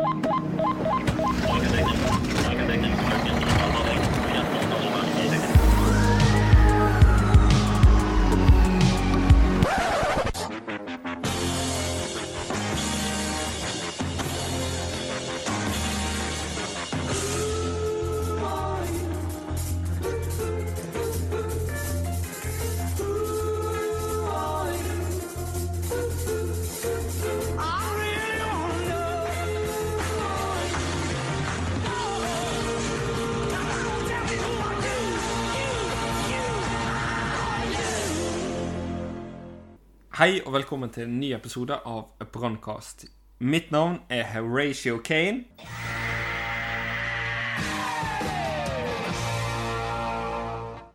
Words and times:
Ha 0.00 0.04
ha 0.24 0.36
ha 0.58 0.70
ha! 0.84 0.97
Hei 40.18 40.40
og 40.42 40.50
velkommen 40.50 40.90
til 40.90 41.04
en 41.06 41.20
ny 41.20 41.28
episode 41.30 41.76
av 41.86 42.08
Brannkast. 42.34 43.04
Mitt 43.38 43.68
navn 43.70 44.00
er 44.10 44.24
Horatio 44.32 44.96
Kane. 44.98 45.44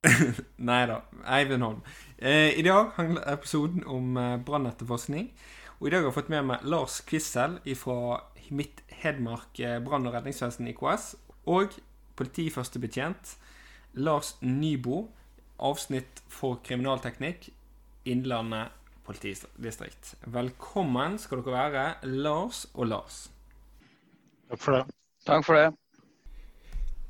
Nei 0.72 0.82
da, 0.92 0.98
Eivind 1.38 1.64
Holm. 1.64 1.80
Eh, 2.20 2.52
I 2.60 2.68
dag 2.68 2.92
handler 2.98 3.24
episoden 3.32 3.88
om 3.88 4.20
eh, 4.20 4.36
brannetterforskning. 4.44 5.32
Og 5.80 5.88
i 5.88 5.96
dag 5.96 6.04
har 6.04 6.12
jeg 6.12 6.18
fått 6.20 6.36
med 6.36 6.44
meg 6.52 6.68
Lars 6.68 7.00
Kvissel 7.08 7.62
fra 7.80 8.20
mitt 8.52 8.84
Hedmark 9.06 9.56
eh, 9.64 9.80
brann- 9.88 10.12
og 10.12 10.20
redningsvesen 10.20 10.68
IKS. 10.76 11.16
Og 11.48 11.80
politiførstebetjent 12.20 13.38
Lars 14.04 14.36
Nybo, 14.44 15.06
avsnitt 15.64 16.26
for 16.28 16.60
kriminalteknikk, 16.68 17.54
Innlandet 18.04 18.83
politidistrikt. 19.08 20.16
Velkommen 20.34 21.18
skal 21.22 21.44
dere 21.44 21.56
være, 21.56 21.86
Lars 22.24 22.66
og 22.74 22.90
Lars. 22.92 23.24
Takk 24.50 24.62
for 24.62 24.78
det. 24.78 24.84
Takk 25.28 25.46
for 25.48 25.60
det. 25.60 25.72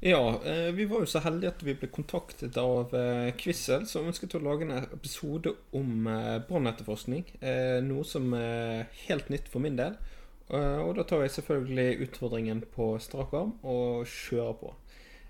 Ja, 0.04 0.20
eh, 0.44 0.74
vi 0.76 0.86
var 0.90 1.00
jo 1.00 1.08
så 1.08 1.22
heldige 1.24 1.54
at 1.54 1.62
vi 1.64 1.78
ble 1.80 1.88
kontaktet 1.88 2.58
av 2.60 2.92
Quizzel, 2.92 3.32
Kvissel, 3.40 3.86
som 3.88 4.10
ønsket 4.10 4.36
å 4.36 4.42
lage 4.44 4.68
en 4.68 4.84
episode 4.84 5.54
om 5.72 6.10
eh, 6.12 6.42
brannetterforskning. 6.50 7.24
Noe 7.88 8.04
som 8.08 8.34
er 8.36 8.90
helt 9.06 9.32
nytt 9.32 9.48
for 9.52 9.64
min 9.64 9.80
del. 9.80 9.96
Og 10.54 10.92
da 10.98 11.06
tar 11.08 11.22
jeg 11.24 11.32
selvfølgelig 11.38 12.04
utfordringen 12.04 12.60
på 12.76 12.92
strak 13.02 13.32
arm 13.34 13.54
og 13.64 14.04
kjører 14.12 14.58
på. 14.60 14.74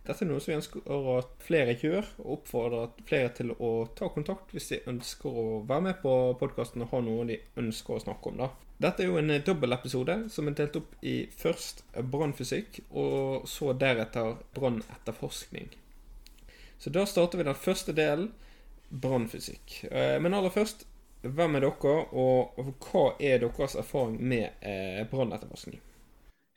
Dette 0.04 0.26
er 0.26 0.28
noe 0.28 0.42
som 0.44 0.52
vi 0.52 0.58
ønsker 0.58 0.88
at 1.16 1.30
flere 1.46 1.73
gjør, 1.80 2.08
og 2.20 2.32
oppfordrer 2.38 2.90
flere 3.08 3.30
til 3.38 3.54
å 3.56 3.70
ta 3.96 4.09
kontakt 4.12 4.52
hvis 4.52 4.68
de 4.73 4.82
ønsker 4.92 5.32
å 5.32 5.46
være 5.68 5.86
med 5.86 6.02
på 6.02 6.16
podkasten 6.42 6.84
og 6.84 6.92
ha 6.92 7.00
noe 7.06 7.28
de 7.30 7.38
ønsker 7.62 7.96
å 7.96 8.04
snakke 8.04 8.34
om. 8.34 8.42
da. 8.44 8.50
Dette 8.84 9.06
er 9.06 9.08
jo 9.08 9.22
en 9.22 9.31
dobbeltepisode 9.48 10.18
som 10.34 10.50
er 10.50 10.58
delt 10.58 10.76
opp 10.76 10.98
i 11.08 11.14
først 11.40 11.86
brannfysikk, 12.12 12.81
og 12.92 13.48
så 13.48 13.72
deretter 13.80 14.42
brannetterforskning. 14.58 15.70
Så 16.84 16.92
da 16.92 17.06
starter 17.08 17.40
vi 17.40 17.46
den 17.48 17.56
første 17.56 17.96
delen, 17.96 18.34
brannfysikk. 18.90 19.86
Eh, 19.88 20.18
men 20.20 20.36
aller 20.36 20.52
først, 20.52 20.84
hvem 21.24 21.56
er 21.56 21.64
dere, 21.64 21.96
og 22.12 22.59
hva 22.84 23.06
er 23.24 23.40
deres 23.46 23.78
erfaring 23.80 24.20
med 24.20 24.50
eh, 24.59 25.00
brannetterforskning? 25.08 25.80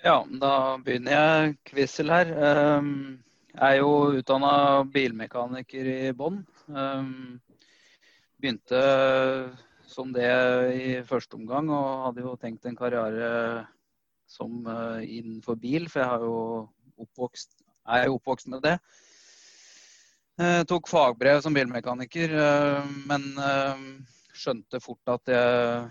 Ja, 0.03 0.19
da 0.27 0.77
begynner 0.83 1.15
jeg 1.15 1.55
Kvissel 1.71 2.11
her. 2.11 2.33
Um, 2.81 3.23
jeg 3.57 3.79
er 3.79 3.81
jo 3.81 4.19
utdanna 4.19 4.53
bilmekaniker 4.93 5.87
i 5.89 6.12
bånn. 6.17 6.43
Um, 6.69 7.39
begynte 8.37 8.81
som 9.89 10.11
det 10.12 10.28
i 10.77 10.89
første 11.09 11.39
omgang, 11.39 11.71
og 11.72 12.03
hadde 12.05 12.25
jo 12.27 12.34
tenkt 12.41 12.67
en 12.69 12.77
karriere 12.77 13.65
som 14.28 14.59
uh, 14.67 15.00
innenfor 15.00 15.56
bil, 15.62 15.87
for 15.89 16.03
jeg 16.03 16.27
jo 16.27 17.06
oppvokst, 17.06 17.56
er 17.97 18.05
jo 18.06 18.19
oppvokst 18.19 18.50
med 18.53 18.65
det. 18.67 18.75
Jeg 20.37 20.61
uh, 20.61 20.67
tok 20.69 20.91
fagbrev 20.91 21.41
som 21.41 21.56
bilmekaniker, 21.56 22.34
uh, 22.37 22.91
men 23.09 23.25
skjønte 24.37 24.83
fort 24.84 25.15
at 25.15 25.33
jeg 25.33 25.87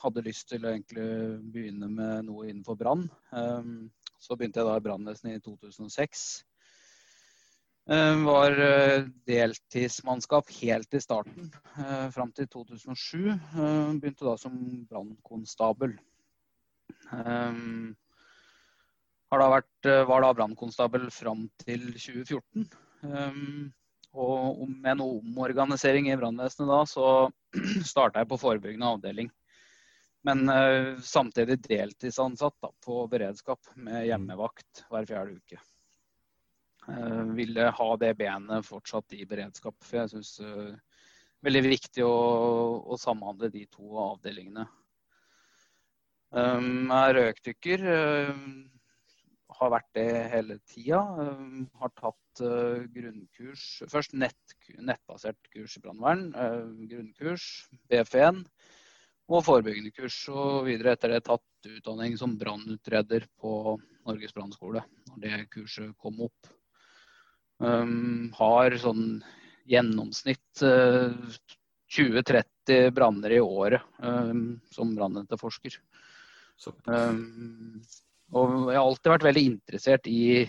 hadde 0.00 0.24
lyst 0.26 0.48
til 0.50 0.66
å 0.66 0.72
egentlig 0.72 1.06
begynne 1.54 1.86
med 1.92 2.26
noe 2.26 2.48
innenfor 2.48 2.74
brann. 2.80 3.06
Um, 3.30 3.86
så 4.18 4.34
begynte 4.34 4.64
jeg 4.64 4.66
da 4.66 4.74
i 4.80 4.82
brannvesenet 4.82 5.38
i 5.38 5.44
2006. 5.44 6.24
Eh, 7.90 8.24
var 8.24 8.60
eh, 8.60 9.04
deltidsmannskap 9.26 10.48
helt 10.62 10.94
i 10.94 11.00
starten, 11.00 11.50
eh, 11.76 12.08
fram 12.10 12.30
til 12.32 12.46
2007. 12.48 13.34
Begynte 14.00 14.24
da 14.24 14.36
som 14.40 14.54
brannkonstabel. 14.88 15.92
Da 19.34 19.48
vært, 19.50 19.88
var 20.08 20.22
da 20.22 20.32
brannkonstabel 20.38 21.08
fram 21.12 21.48
til 21.60 21.90
2014. 21.92 22.68
Og 24.14 24.62
med 24.70 25.00
noe 25.00 25.18
omorganisering 25.18 26.08
i 26.08 26.16
brannvesenet 26.16 26.70
da, 26.70 26.80
så 26.88 27.06
starta 27.92 28.22
jeg 28.22 28.30
på 28.30 28.38
forebyggende 28.40 28.92
avdeling. 28.94 29.28
Men 30.24 30.46
samtidig 31.02 31.58
deltidsansatt 31.66 32.56
da, 32.62 32.70
på 32.86 33.04
beredskap 33.12 33.74
med 33.76 34.06
hjemmevakt 34.06 34.86
hver 34.88 35.10
fjerde 35.10 35.36
uke. 35.42 35.60
Eh, 36.88 37.22
ville 37.32 37.70
ha 37.70 37.96
det 37.96 38.12
benet 38.18 38.66
fortsatt 38.66 39.14
i 39.16 39.24
beredskap. 39.28 39.76
For 39.84 40.02
jeg 40.02 40.12
syns 40.12 40.34
det 40.40 40.50
eh, 40.50 40.70
er 40.74 41.48
veldig 41.48 41.62
viktig 41.64 42.04
å, 42.04 42.14
å, 42.84 42.98
samhandle 43.00 43.50
de 43.52 43.64
to 43.72 43.96
avdelingene. 44.00 44.66
Um, 46.34 46.88
er 46.90 47.12
røykdykker. 47.14 47.82
har 49.54 49.70
vært 49.70 49.90
det 49.94 50.06
hele 50.32 50.56
tida. 50.66 51.02
har 51.78 51.92
tatt 51.94 52.40
grunnkurs 52.96 53.84
Først 53.92 54.16
nett, 54.18 54.56
nettbasert 54.80 55.52
kurs 55.52 55.76
i 55.76 55.84
brannvern. 55.84 56.32
grunnkurs, 56.88 57.68
BF1 57.92 58.42
og 59.28 59.44
forebyggende 59.46 59.92
kurs. 59.94 60.16
Og 60.32 60.64
videre 60.66 60.96
etter 60.96 61.12
det 61.12 61.22
tatt 61.28 61.70
utdanning 61.76 62.18
som 62.18 62.34
brannutreder 62.40 63.28
på 63.38 63.76
Norges 64.08 64.34
brannskole. 64.34 64.82
Når 65.12 65.22
det 65.28 65.46
kurset 65.54 65.94
kom 66.00 66.24
opp. 66.26 66.54
Um, 67.62 68.32
har 68.34 68.74
sånn 68.82 69.20
gjennomsnitt 69.70 70.62
uh, 70.66 71.14
20-30 71.94 72.90
branner 72.94 73.36
i 73.36 73.40
året 73.40 73.84
um, 74.02 74.58
som 74.74 74.94
brannetterforsker. 74.96 75.76
Um, 76.88 77.80
og 78.34 78.70
jeg 78.72 78.78
har 78.78 78.82
alltid 78.82 79.12
vært 79.12 79.28
veldig 79.28 79.44
interessert 79.52 80.08
i, 80.10 80.42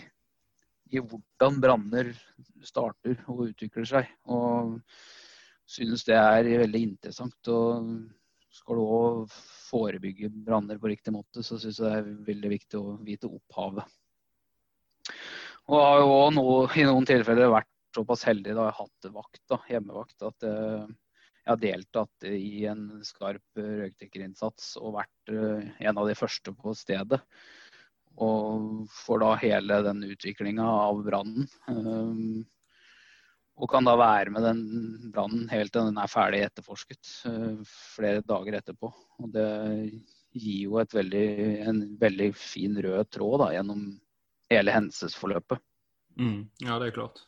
i 0.90 1.02
hvordan 1.02 1.60
branner 1.62 2.10
starter 2.66 3.20
og 3.30 3.46
utvikler 3.50 3.86
seg. 3.86 4.10
Og 4.26 4.80
synes 5.66 6.06
det 6.08 6.16
er 6.18 6.50
veldig 6.64 6.82
interessant. 6.88 7.52
Og 7.52 7.92
skal 8.56 8.80
du 8.80 8.86
òg 8.86 9.36
forebygge 9.68 10.32
branner 10.32 10.80
på 10.80 10.90
riktig 10.90 11.14
måte, 11.14 11.44
så 11.44 11.60
syns 11.60 11.78
jeg 11.82 11.86
det 11.86 11.94
er 12.00 12.26
veldig 12.32 12.52
viktig 12.56 12.80
å 12.80 12.96
vite 13.06 13.30
opphavet. 13.30 13.86
Og 15.66 15.80
har 15.82 16.00
jo 16.02 16.12
òg 16.60 16.76
i 16.78 16.84
noen 16.86 17.06
tilfeller 17.08 17.50
vært 17.50 17.72
såpass 17.96 18.22
heldig 18.28 18.54
da 18.54 18.68
jeg 18.68 18.76
har 18.76 18.84
hatt 18.84 19.10
vakt, 19.14 19.42
da, 19.50 19.58
hjemmevakt, 19.70 20.16
at 20.28 20.46
uh, 20.46 20.86
jeg 20.86 21.50
har 21.50 21.62
deltatt 21.62 22.26
i 22.28 22.66
en 22.70 22.88
skarp 23.06 23.58
røykdykkerinnsats 23.58 24.74
og 24.82 24.98
vært 25.00 25.32
uh, 25.32 25.64
en 25.80 26.02
av 26.02 26.10
de 26.10 26.16
første 26.18 26.54
på 26.54 26.74
stedet. 26.78 27.18
Og 28.16 28.84
får 29.04 29.22
da 29.24 29.32
hele 29.42 29.80
den 29.84 30.04
utviklinga 30.06 30.66
av 30.86 31.02
brannen. 31.04 31.48
Um, 31.68 32.44
og 33.56 33.70
kan 33.72 33.88
da 33.88 33.96
være 33.98 34.32
med 34.32 34.44
den 34.44 34.62
brannen 35.12 35.48
helt 35.50 35.72
til 35.72 35.88
den 35.88 35.98
er 35.98 36.12
ferdig 36.12 36.42
etterforsket 36.44 37.08
flere 37.64 38.20
dager 38.28 38.58
etterpå. 38.58 38.90
Og 39.24 39.30
det 39.32 39.46
gir 40.36 40.66
jo 40.66 40.82
veldig, 40.92 41.28
en 41.64 41.80
veldig 42.00 42.34
fin 42.36 42.76
rød 42.84 43.08
tråd 43.16 43.40
da, 43.40 43.54
gjennom 43.56 43.86
hele 44.52 44.74
hendelsesforløpet. 44.74 45.62
Mm. 46.16 46.46
Ja, 46.64 46.78
det 46.80 46.90
er 46.90 46.96
klart. 46.96 47.24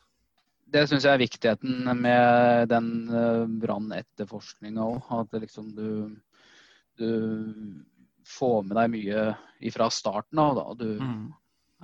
Det 0.68 0.84
syns 0.88 1.06
jeg 1.06 1.16
er 1.16 1.22
viktigheten 1.22 1.88
med 1.96 2.68
den 2.68 2.88
uh, 3.08 3.44
brannetterforskninga 3.62 4.84
òg. 4.84 5.12
At 5.16 5.38
liksom 5.40 5.70
du, 5.76 5.88
du, 7.00 7.10
får 8.28 8.66
med 8.68 8.76
deg 8.76 8.90
mye 8.92 9.70
fra 9.72 9.88
starten 9.92 10.42
av. 10.42 10.58
Da. 10.58 10.66
Du 10.76 11.00
mm. 11.00 11.22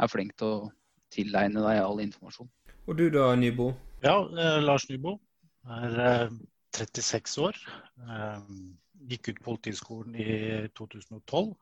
er 0.05 0.13
flink 0.13 0.37
til 0.41 0.51
å 0.51 0.73
tilegne 1.15 1.65
deg 1.65 1.81
all 1.81 2.03
informasjon. 2.05 2.51
Og 2.85 2.99
du 2.99 3.07
da, 3.09 3.31
Nybo? 3.39 3.71
Ja, 4.05 4.19
eh, 4.29 4.61
Lars 4.61 4.89
Nybo. 4.91 5.17
Er 5.65 6.01
eh, 6.05 6.35
36 6.77 7.39
år. 7.47 7.61
Eh, 8.05 8.41
gikk 9.09 9.31
ut 9.31 9.45
Politihøgskolen 9.47 10.19
i 10.21 10.35
2012. 10.77 11.55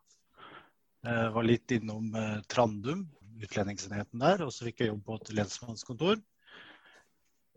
Jeg 1.03 1.31
var 1.35 1.47
litt 1.47 1.73
innom 1.75 2.13
Trandum, 2.47 3.01
utlendingsenheten 3.43 4.23
der, 4.23 4.45
og 4.47 4.53
så 4.55 4.69
fikk 4.69 4.83
jeg 4.83 4.93
jobb 4.93 5.03
på 5.07 5.19
et 5.21 5.33
lensmannskontor. 5.39 6.21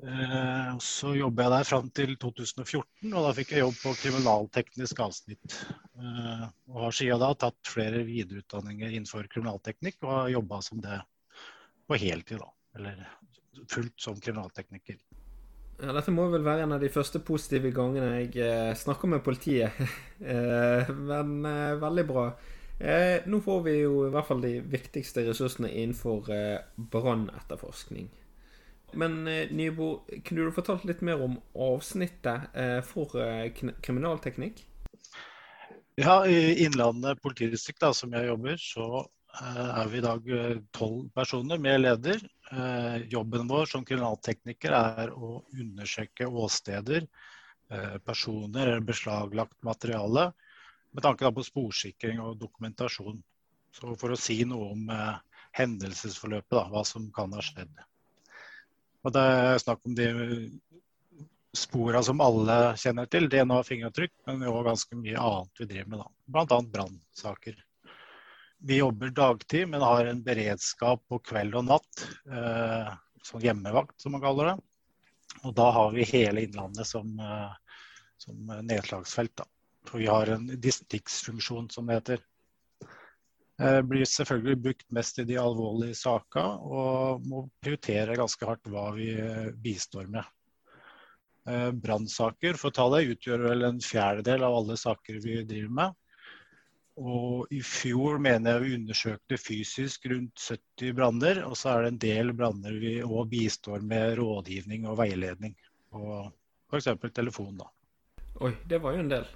Eh, 0.03 0.77
så 0.83 1.13
jobba 1.15 1.45
jeg 1.45 1.51
der 1.53 1.67
fram 1.69 1.89
til 1.95 2.15
2014, 2.19 3.13
og 3.13 3.21
da 3.23 3.31
fikk 3.37 3.53
jeg 3.53 3.63
jobb 3.63 3.77
på 3.79 3.93
kriminalteknisk 4.01 5.01
avsnitt. 5.05 5.59
Eh, 5.95 6.45
og 6.73 6.81
har 6.83 6.95
siden 6.97 7.21
da 7.21 7.31
tatt 7.45 7.71
flere 7.71 8.03
videreutdanninger 8.07 8.91
innenfor 8.91 9.29
kriminalteknikk 9.31 10.01
og 10.03 10.11
har 10.11 10.33
jobba 10.35 10.61
som 10.65 10.81
det 10.83 10.99
på 11.87 11.99
heltid, 12.01 12.43
da. 12.43 12.51
Eller 12.75 13.05
fullt 13.71 13.95
som 14.01 14.19
kriminaltekniker. 14.19 14.99
Ja, 15.79 15.91
dette 15.95 16.11
må 16.15 16.27
vel 16.31 16.43
være 16.43 16.63
en 16.63 16.75
av 16.75 16.83
de 16.83 16.91
første 16.91 17.19
positive 17.23 17.71
gangene 17.75 18.19
jeg 18.19 18.35
eh, 18.43 18.75
snakker 18.75 19.11
med 19.11 19.23
politiet. 19.23 19.79
men 21.09 21.39
veldig 21.79 22.05
bra. 22.11 22.29
Eh, 22.79 23.23
nå 23.25 23.39
får 23.41 23.61
vi 23.63 23.79
jo 23.79 24.05
i 24.05 24.11
hvert 24.11 24.27
fall 24.27 24.43
de 24.43 24.57
viktigste 24.59 25.23
ressursene 25.29 25.71
innenfor 25.71 26.27
brannetterforskning. 26.75 28.09
Men 28.95 29.27
eh, 29.27 29.51
Nybo, 29.51 30.05
kunne 30.23 30.45
du 30.45 30.53
fortalt 30.55 30.85
litt 30.87 31.01
mer 31.05 31.21
om 31.23 31.35
avsnittet 31.59 32.55
eh, 32.55 32.79
for 32.85 33.17
eh, 33.19 33.49
kriminalteknikk? 33.83 34.63
Ja, 35.99 36.21
i 36.27 36.63
Innlandet 36.65 37.21
politidistrikt, 37.23 37.81
da, 37.83 37.93
som 37.95 38.15
jeg 38.15 38.27
jobber, 38.27 38.57
så 38.59 39.05
er 39.35 39.87
vi 39.91 39.99
i 39.99 40.03
dag 40.03 40.25
tolv 40.75 41.09
personer 41.15 41.59
med 41.59 41.81
leder. 41.81 42.21
Jobben 43.11 43.47
vår 43.47 43.67
som 43.67 43.83
kriminaltekniker 43.87 44.75
er 44.75 45.11
å 45.15 45.37
undersøke 45.55 46.27
åsteder, 46.27 47.07
personer 48.07 48.73
eller 48.73 48.83
beslaglagt 48.87 49.55
materiale, 49.67 50.29
med 50.95 51.03
tanke 51.03 51.31
på 51.35 51.43
sporsikring 51.45 52.21
og 52.23 52.39
dokumentasjon. 52.39 53.19
Så 53.75 53.95
for 53.99 54.15
å 54.15 54.19
si 54.19 54.39
noe 54.47 54.71
om 54.71 54.91
hendelsesforløpet, 55.55 56.55
da, 56.55 56.63
hva 56.71 56.83
som 56.87 57.09
kan 57.15 57.33
ha 57.35 57.43
skjedd. 57.43 57.73
Og 59.05 59.13
det 59.13 59.21
er 59.21 59.59
snakk 59.61 59.83
om 59.85 59.95
de 59.97 60.07
spora 61.55 62.03
som 62.03 62.21
alle 62.21 62.75
kjenner 62.79 63.07
til. 63.11 63.29
DNA 63.31 63.59
og 63.61 63.67
fingeravtrykk, 63.67 64.13
men 64.27 64.43
òg 64.49 64.65
ganske 64.67 64.99
mye 64.99 65.21
annet 65.21 65.61
vi 65.61 65.69
driver 65.69 65.91
med. 65.91 66.03
da. 66.03 66.09
Bl.a. 66.35 66.59
brannsaker. 66.75 67.57
Vi 68.65 68.79
jobber 68.79 69.11
dagtid, 69.15 69.67
men 69.69 69.85
har 69.85 70.09
en 70.09 70.23
beredskap 70.25 71.03
på 71.09 71.19
kveld 71.29 71.57
og 71.59 71.67
natt. 71.69 72.05
Eh, 72.25 72.93
sånn 73.25 73.45
hjemmevakt, 73.45 73.97
som 74.01 74.15
man 74.15 74.23
kaller 74.23 74.51
det. 74.51 74.55
Og 75.43 75.53
da 75.57 75.69
har 75.75 75.91
vi 75.93 76.07
hele 76.09 76.45
Innlandet 76.47 76.87
som, 76.89 77.11
eh, 77.19 77.81
som 78.17 78.55
nedslagsfelt. 78.65 79.35
da. 79.35 79.45
For 79.85 80.01
vi 80.01 80.09
har 80.09 80.31
en 80.33 80.47
distriktsfunksjon, 80.61 81.69
som 81.73 81.89
det 81.89 81.99
heter. 81.99 82.23
Det 83.55 83.83
blir 83.87 84.07
selvfølgelig 84.09 84.61
brukt 84.63 84.87
mest 84.91 85.19
i 85.21 85.27
de 85.27 85.37
alvorlige 85.39 85.95
sakene, 85.95 86.57
og 86.59 87.27
må 87.29 87.45
prioritere 87.63 88.17
ganske 88.19 88.49
hardt 88.49 88.67
hva 88.71 88.89
vi 88.97 89.13
eh, 89.15 89.53
bistår 89.63 90.09
med. 90.11 90.25
Eh, 91.47 91.69
brannsaker 91.71 92.57
for 92.59 92.73
å 92.73 92.75
ta 92.75 92.87
det, 92.95 93.05
utgjør 93.13 93.45
vel 93.51 93.67
en 93.69 93.79
fjerdedel 93.83 94.43
av 94.43 94.57
alle 94.57 94.75
saker 94.81 95.21
vi 95.23 95.37
driver 95.47 95.77
med. 95.79 96.01
Og 96.95 97.51
i 97.51 97.59
fjor 97.59 98.19
mener 98.23 98.55
jeg 98.55 98.63
vi 98.63 98.75
undersøkte 98.79 99.39
fysisk 99.39 100.07
rundt 100.11 100.39
70 100.39 100.95
branner. 100.95 101.41
Og 101.47 101.57
så 101.59 101.73
er 101.73 101.83
det 101.83 101.93
en 101.93 102.03
del 102.05 102.33
branner 102.35 102.77
vi 102.79 102.97
òg 103.03 103.27
bistår 103.31 103.83
med 103.83 104.15
rådgivning 104.19 104.87
og 104.87 104.99
veiledning 105.03 105.55
på 105.91 106.21
f.eks. 106.71 106.91
telefon. 107.13 107.57
da. 107.59 107.67
Oi, 108.43 108.55
det 108.67 108.79
var 108.83 108.95
jo 108.95 109.03
en 109.03 109.11
del. 109.11 109.27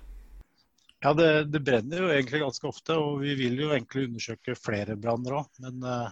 Ja, 1.00 1.13
det, 1.13 1.44
det, 1.44 1.60
brenner 1.63 2.01
jo 2.01 2.10
egentlig 2.12 2.42
ganske 2.42 2.68
ofte, 2.68 2.96
og 3.00 3.22
vi 3.24 3.36
vil 3.40 3.56
jo 3.62 3.69
egentlig 3.72 4.10
undersøke 4.10 4.56
flere 4.60 4.98
branner 5.00 5.38
òg. 5.40 5.51
Men 5.63 5.86
uh, 5.86 6.10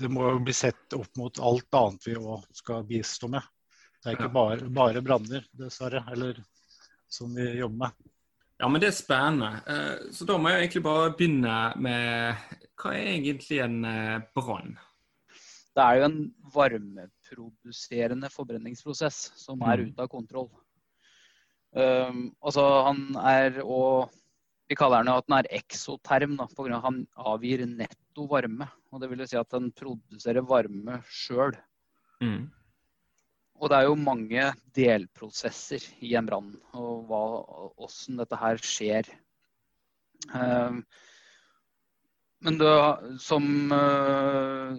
det 0.00 0.08
må 0.12 0.24
jo 0.30 0.44
bli 0.46 0.54
sett 0.56 0.96
opp 0.96 1.18
mot 1.20 1.40
alt 1.44 1.76
annet 1.76 2.06
vi 2.08 2.16
òg 2.16 2.46
skal 2.56 2.86
bistå 2.88 3.28
med. 3.34 3.44
Det 3.98 4.12
er 4.12 4.16
ikke 4.16 4.32
bare, 4.32 4.70
bare 4.72 5.02
branner, 5.04 5.44
dessverre, 5.52 6.00
eller 6.14 6.38
som 7.10 7.34
vi 7.36 7.50
jobber 7.58 7.82
med. 7.84 8.08
Ja, 8.58 8.70
men 8.72 8.82
det 8.82 8.88
er 8.88 8.96
spennende. 8.96 9.50
Uh, 9.68 10.08
så 10.16 10.24
da 10.28 10.38
må 10.40 10.54
jeg 10.54 10.64
egentlig 10.64 10.84
bare 10.88 11.12
begynne 11.18 11.58
med 11.78 12.46
Hva 12.78 12.94
er 12.94 13.10
egentlig 13.18 13.60
en 13.66 13.82
brann? 14.34 14.78
Det 15.76 15.84
er 15.84 16.00
jo 16.00 16.06
en 16.08 16.22
varmeproduserende 16.54 18.32
forbrenningsprosess 18.32 19.20
som 19.38 19.60
er 19.60 19.84
mm. 19.84 19.92
ute 19.92 20.06
av 20.06 20.10
kontroll. 20.10 20.48
Um, 21.76 22.30
altså 22.40 22.64
han 22.86 23.02
er 23.20 23.58
og 23.60 24.14
Vi 24.68 24.76
kaller 24.76 25.02
han 25.02 25.08
jo 25.08 25.18
at 25.20 25.26
han 25.28 25.38
er 25.38 25.50
eksoterm 25.56 26.36
pga. 26.36 26.76
at 26.76 26.84
han 26.84 27.06
avgir 27.16 27.64
netto 27.66 28.26
varme. 28.28 28.68
og 28.92 29.00
Det 29.00 29.08
vil 29.08 29.26
si 29.26 29.36
at 29.36 29.52
han 29.52 29.70
produserer 29.72 30.44
varme 30.44 30.98
sjøl. 31.08 31.56
Mm. 32.20 32.50
Og 33.58 33.70
det 33.70 33.78
er 33.78 33.86
jo 33.88 33.94
mange 33.96 34.50
delprosesser 34.76 35.82
i 36.04 36.14
en 36.14 36.26
brann, 36.28 36.52
og 36.76 37.08
åssen 37.80 38.20
dette 38.20 38.36
her 38.36 38.60
skjer. 38.60 39.08
Um, 40.34 40.84
men 42.44 42.58
du, 42.60 42.68
som 43.18 43.72
uh, 43.72 44.76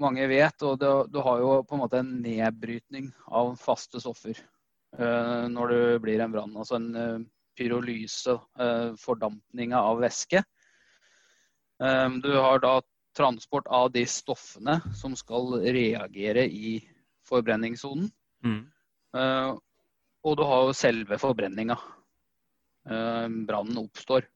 mange 0.00 0.28
vet, 0.30 0.62
og 0.64 0.78
du, 0.80 0.88
du, 1.10 1.18
har 1.24 1.42
jo 1.42 1.50
på 1.68 1.76
en 1.76 1.82
måte 1.82 2.00
en 2.00 2.14
nedbrytning 2.22 3.10
av 3.28 3.52
faste 3.60 4.00
stoffer. 4.00 4.40
Eh, 4.98 5.48
når 5.54 5.72
det 5.72 5.82
blir 6.02 6.20
en 6.20 6.32
brann. 6.34 6.54
Altså 6.58 6.78
en 6.78 6.88
eh, 6.98 7.18
pyrolyse, 7.58 8.34
eh, 8.58 8.88
fordampninga 8.98 9.78
av 9.78 10.02
væske. 10.02 10.44
Du 11.78 12.32
har 12.34 12.58
da 12.58 12.80
transport 13.14 13.68
av 13.70 13.92
de 13.94 14.02
stoffene 14.10 14.80
som 14.98 15.12
skal 15.14 15.52
reagere 15.62 16.42
i 16.50 16.72
forbrenningssonen. 17.30 18.08
Mm. 18.42 18.64
Og 20.26 20.34
du 20.40 20.42
har 20.42 20.64
jo 20.66 20.74
selve 20.74 21.20
forbrenninga. 21.22 21.76
Brannen 22.82 23.78
oppstår. 23.78 24.26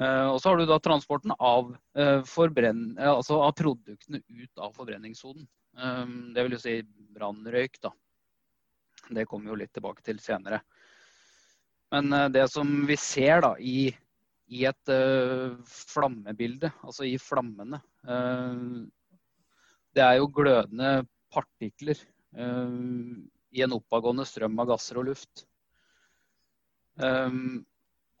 Og 0.00 0.38
så 0.40 0.48
har 0.48 0.56
du 0.56 0.64
da 0.70 0.80
transporten 0.80 1.36
av, 1.36 1.74
altså 1.92 3.42
av 3.44 3.52
produktene 3.60 4.22
ut 4.24 4.64
av 4.64 4.72
forbrenningssonen. 4.80 5.44
Det 6.32 6.46
vil 6.46 6.56
jo 6.56 6.62
si 6.64 6.78
brannrøyk, 7.12 7.76
da. 7.84 7.92
Det 9.16 9.26
kommer 9.28 9.48
vi 9.48 9.54
jo 9.54 9.60
litt 9.62 9.72
tilbake 9.76 10.04
til 10.06 10.20
senere. 10.22 10.62
Men 11.92 12.12
eh, 12.12 12.28
det 12.32 12.48
som 12.52 12.70
vi 12.88 12.96
ser 13.00 13.42
da 13.44 13.52
i, 13.60 13.90
i 14.52 14.64
et 14.68 14.92
uh, 14.92 15.58
flammebilde, 15.68 16.72
altså 16.84 17.06
i 17.08 17.18
flammene, 17.20 17.82
uh, 18.08 18.82
det 19.92 20.04
er 20.04 20.18
jo 20.18 20.30
glødende 20.32 20.92
partikler 21.32 21.98
uh, 22.38 22.72
i 23.52 23.64
en 23.64 23.76
oppadgående 23.76 24.24
strøm 24.28 24.56
av 24.62 24.72
gasser 24.72 25.00
og 25.00 25.10
luft. 25.10 25.44
Um, 26.96 27.60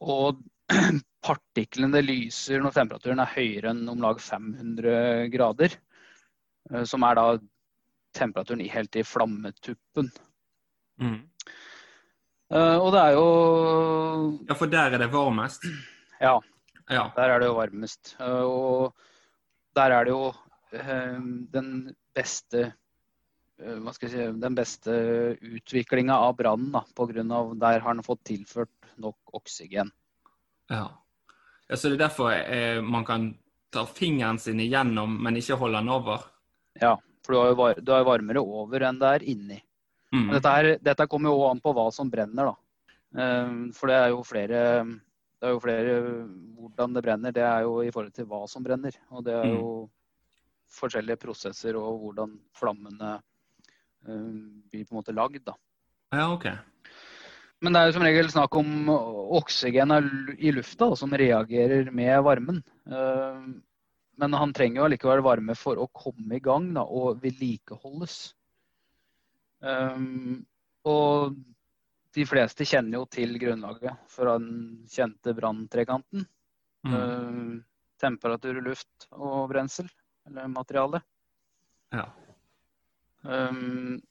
og 0.04 0.42
partiklene 1.26 2.02
lyser 2.04 2.60
når 2.60 2.76
temperaturen 2.76 3.22
er 3.22 3.32
høyere 3.36 3.72
enn 3.72 3.88
om 3.92 4.04
lag 4.04 4.20
500 4.20 5.32
grader. 5.32 5.76
Som 6.88 7.04
er 7.04 7.18
da 7.18 7.24
temperaturen 8.16 8.62
helt 8.72 8.96
i 8.96 9.04
flammetuppen. 9.04 10.08
Mm. 11.02 11.20
Uh, 12.52 12.78
og 12.78 12.90
det 12.92 13.00
er 13.00 13.14
jo 13.16 13.26
Ja, 14.48 14.54
for 14.54 14.70
der 14.70 14.94
er 14.94 15.02
det 15.02 15.08
varmest? 15.12 15.64
Ja, 16.20 16.36
ja. 16.92 17.08
der 17.16 17.34
er 17.34 17.40
det 17.40 17.48
jo 17.48 17.56
varmest. 17.56 18.14
Uh, 18.20 18.44
og 18.44 18.94
der 19.76 19.96
er 19.96 20.06
det 20.06 20.14
jo 20.14 20.28
uh, 20.30 21.18
den 21.56 21.72
beste 22.14 22.72
hva 23.62 23.92
skal 23.94 24.08
jeg 24.08 24.12
si, 24.12 24.40
den 24.42 24.56
beste 24.58 24.94
utviklinga 25.38 26.16
av 26.18 26.32
brannen. 26.34 26.74
Pga. 26.96 27.22
der 27.54 27.84
har 27.84 27.94
den 27.94 28.02
fått 28.02 28.24
tilført 28.26 28.90
nok 28.98 29.34
oksygen. 29.38 29.92
Ja. 30.70 30.88
ja 31.68 31.76
så 31.76 31.88
det 31.88 32.00
er 32.00 32.04
derfor 32.06 32.32
eh, 32.32 32.80
man 32.82 33.04
kan 33.06 33.32
ta 33.72 33.86
fingeren 33.86 34.38
sin 34.38 34.60
igjennom, 34.60 35.14
men 35.22 35.38
ikke 35.38 35.58
holde 35.60 35.80
den 35.80 35.92
over? 35.92 36.26
Ja, 36.80 36.96
for 37.24 37.32
du 37.32 37.38
har 37.40 37.52
jo 37.52 37.84
du 37.84 37.92
har 37.94 38.08
varmere 38.08 38.42
over 38.42 38.88
enn 38.88 39.00
det 39.00 39.12
er 39.16 39.28
inni. 39.34 39.60
Mm. 40.12 40.28
Dette, 40.34 40.52
er, 40.52 40.76
dette, 40.84 41.08
kommer 41.08 41.32
jo 41.32 41.46
an 41.48 41.60
på 41.62 41.72
hva 41.76 41.86
som 41.94 42.10
brenner, 42.12 42.52
da. 42.52 42.92
Ehm, 43.22 43.64
for 43.76 43.88
det 43.88 43.96
er 43.98 44.12
jo 44.12 44.20
flere 44.24 44.60
det 45.42 45.48
er 45.48 45.56
jo 45.56 45.60
flere 45.62 45.94
Hvordan 46.62 46.94
det 46.94 47.02
brenner, 47.02 47.34
det 47.34 47.42
er 47.42 47.64
jo 47.66 47.80
i 47.82 47.90
forhold 47.90 48.12
til 48.14 48.28
hva 48.30 48.44
som 48.46 48.62
brenner. 48.62 48.94
Og 49.10 49.24
det 49.26 49.32
er 49.34 49.48
jo 49.50 49.64
mm. 49.82 49.88
forskjellige 50.78 51.18
prosesser 51.24 51.74
og 51.80 51.96
hvordan 52.04 52.36
flammene 52.54 53.16
uh, 53.18 54.36
blir 54.70 54.84
på 54.86 54.94
en 54.94 55.00
måte 55.00 55.14
lagd, 55.16 55.40
da. 55.48 55.56
Ja, 56.14 56.28
ok. 56.30 56.46
Men 57.58 57.74
det 57.74 57.80
er 57.80 57.90
jo 57.90 57.96
som 57.96 58.06
regel 58.06 58.30
snakk 58.30 58.54
om 58.60 58.92
oksygen 59.40 59.96
i 60.38 60.54
lufta 60.54 60.92
som 60.98 61.18
reagerer 61.18 61.90
med 61.90 62.22
varmen. 62.22 62.62
Uh, 62.86 63.50
men 64.22 64.38
han 64.38 64.54
trenger 64.54 64.78
jo 64.78 64.86
allikevel 64.86 65.24
varme 65.26 65.58
for 65.58 65.82
å 65.82 65.90
komme 65.90 66.38
i 66.38 66.44
gang 66.44 66.70
da, 66.76 66.86
og 66.86 67.18
vedlikeholdes. 67.26 68.36
Um, 69.62 70.42
og 70.88 71.36
de 72.12 72.24
fleste 72.28 72.66
kjenner 72.68 72.98
jo 72.98 73.06
til 73.10 73.38
grunnlaget 73.40 74.10
fra 74.10 74.36
den 74.42 74.82
kjente 74.90 75.34
branntrekanten. 75.38 76.26
Mm. 76.82 76.94
Uh, 76.94 77.60
temperatur, 78.02 78.58
luft 78.64 79.06
og 79.14 79.46
brensel, 79.52 79.88
eller 80.28 80.50
materiale. 80.52 81.02
Ja. 81.94 82.08
Um, 83.22 84.02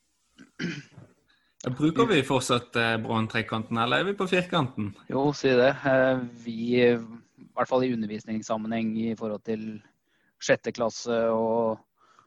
Bruker 1.77 2.07
vi 2.09 2.23
fortsatt 2.25 2.75
eh, 2.79 2.95
branntrekanten, 2.97 3.77
eller 3.77 4.01
er 4.01 4.07
vi 4.07 4.13
på 4.17 4.25
firkanten? 4.25 4.87
Jo, 5.11 5.27
si 5.35 5.51
det. 5.53 5.75
Eh, 5.85 6.21
vi, 6.45 6.55
i 6.81 7.49
hvert 7.53 7.69
fall 7.69 7.85
i 7.85 7.91
undervisningssammenheng 7.93 8.95
i 8.97 9.11
forhold 9.19 9.43
til 9.45 9.65
sjette 10.41 10.73
klasse 10.73 11.19
og 11.35 11.77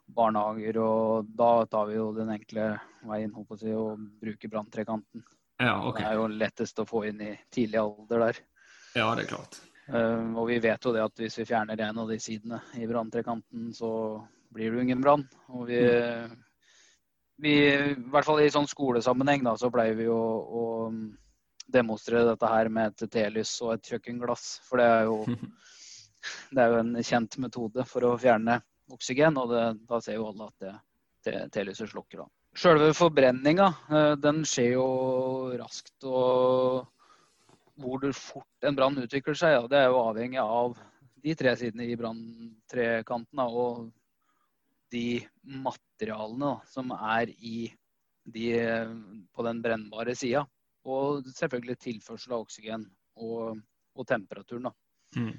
barnehager, 0.07 0.79
og 0.83 1.31
da 1.37 1.51
tar 1.71 1.89
vi 1.89 1.99
jo 1.99 2.11
den 2.17 2.33
enkle 2.35 2.75
veien 3.09 3.33
håper 3.35 3.63
jeg, 3.65 3.77
og 3.79 4.03
bruker 4.21 4.53
branntrekanten. 4.53 5.25
Ja, 5.63 5.79
okay. 5.87 6.03
Det 6.03 6.11
er 6.11 6.19
jo 6.19 6.27
lettest 6.35 6.83
å 6.83 6.89
få 6.89 7.05
inn 7.09 7.23
i 7.23 7.33
tidlig 7.53 7.81
alder 7.81 8.27
der. 8.27 8.41
Ja, 8.95 9.09
det 9.15 9.25
er 9.25 9.33
klart. 9.35 9.61
Uh, 9.85 10.33
og 10.41 10.49
vi 10.49 10.59
vet 10.65 10.87
jo 10.87 10.95
det 10.95 11.03
at 11.05 11.21
hvis 11.21 11.37
vi 11.41 11.47
fjerner 11.49 11.81
en 11.85 12.01
av 12.01 12.11
de 12.11 12.19
sidene 12.23 12.61
i 12.81 12.89
branntrekanten, 12.89 13.69
så 13.77 13.91
blir 14.55 14.71
det 14.71 14.79
jo 14.79 14.87
ingen 14.87 15.05
brann. 15.05 15.27
Og 15.53 15.67
vi, 15.69 15.81
vi, 17.43 17.55
i 17.69 17.95
hvert 18.13 18.27
fall 18.27 18.43
i 18.45 18.53
sånn 18.53 18.71
skolesammenheng, 18.71 19.45
da, 19.47 19.57
så 19.61 19.71
pleier 19.75 19.99
vi 19.99 20.09
jo 20.09 20.19
å 20.19 20.65
demonstrere 21.75 22.29
dette 22.29 22.49
her 22.51 22.69
med 22.73 22.93
et 22.93 23.11
telys 23.13 23.57
og 23.65 23.75
et 23.75 23.93
kjøkkenglass. 23.93 24.47
For 24.69 24.81
det 24.81 24.89
er 24.99 25.09
jo, 25.11 25.19
det 26.55 26.65
er 26.65 26.73
jo 26.73 26.81
en 26.83 26.95
kjent 27.03 27.39
metode 27.45 27.87
for 27.89 28.09
å 28.09 28.17
fjerne 28.21 28.61
oksygen, 28.93 29.39
og 29.41 29.53
det, 29.53 29.65
da 29.89 30.01
ser 30.05 30.19
jo 30.19 30.29
alle 30.31 30.49
at 30.51 30.67
det, 30.67 30.75
telyset 31.55 31.91
slukker. 31.91 32.25
da. 32.25 32.29
Selve 32.55 32.93
forbrenninga 32.95 33.69
eh, 33.91 34.13
den 34.21 34.45
skjer 34.47 34.77
jo 34.77 34.89
raskt. 35.59 35.97
og 36.05 36.87
Hvor 37.81 38.05
fort 38.15 38.69
en 38.69 38.77
brann 38.77 39.01
utvikler 39.03 39.39
seg, 39.39 39.57
ja, 39.57 39.63
det 39.71 39.81
er 39.81 39.89
jo 39.91 40.03
avhengig 40.05 40.43
av 40.43 40.77
de 41.25 41.35
tre 41.39 41.55
sidene 41.57 41.89
i 41.89 41.97
branntrekanten 41.97 43.41
og 43.45 43.89
de 44.93 45.25
materialene 45.43 46.53
da, 46.53 46.69
som 46.71 46.93
er 46.95 47.33
i 47.35 47.65
de, 48.25 48.51
på 49.35 49.47
den 49.47 49.63
brennbare 49.65 50.15
sida. 50.17 50.45
Og 50.85 51.25
selvfølgelig 51.33 51.81
tilførsel 51.81 52.37
av 52.37 52.45
oksygen 52.45 52.85
og, 53.25 53.59
og 53.97 54.07
temperaturen. 54.07 54.69
Mm. 55.17 55.33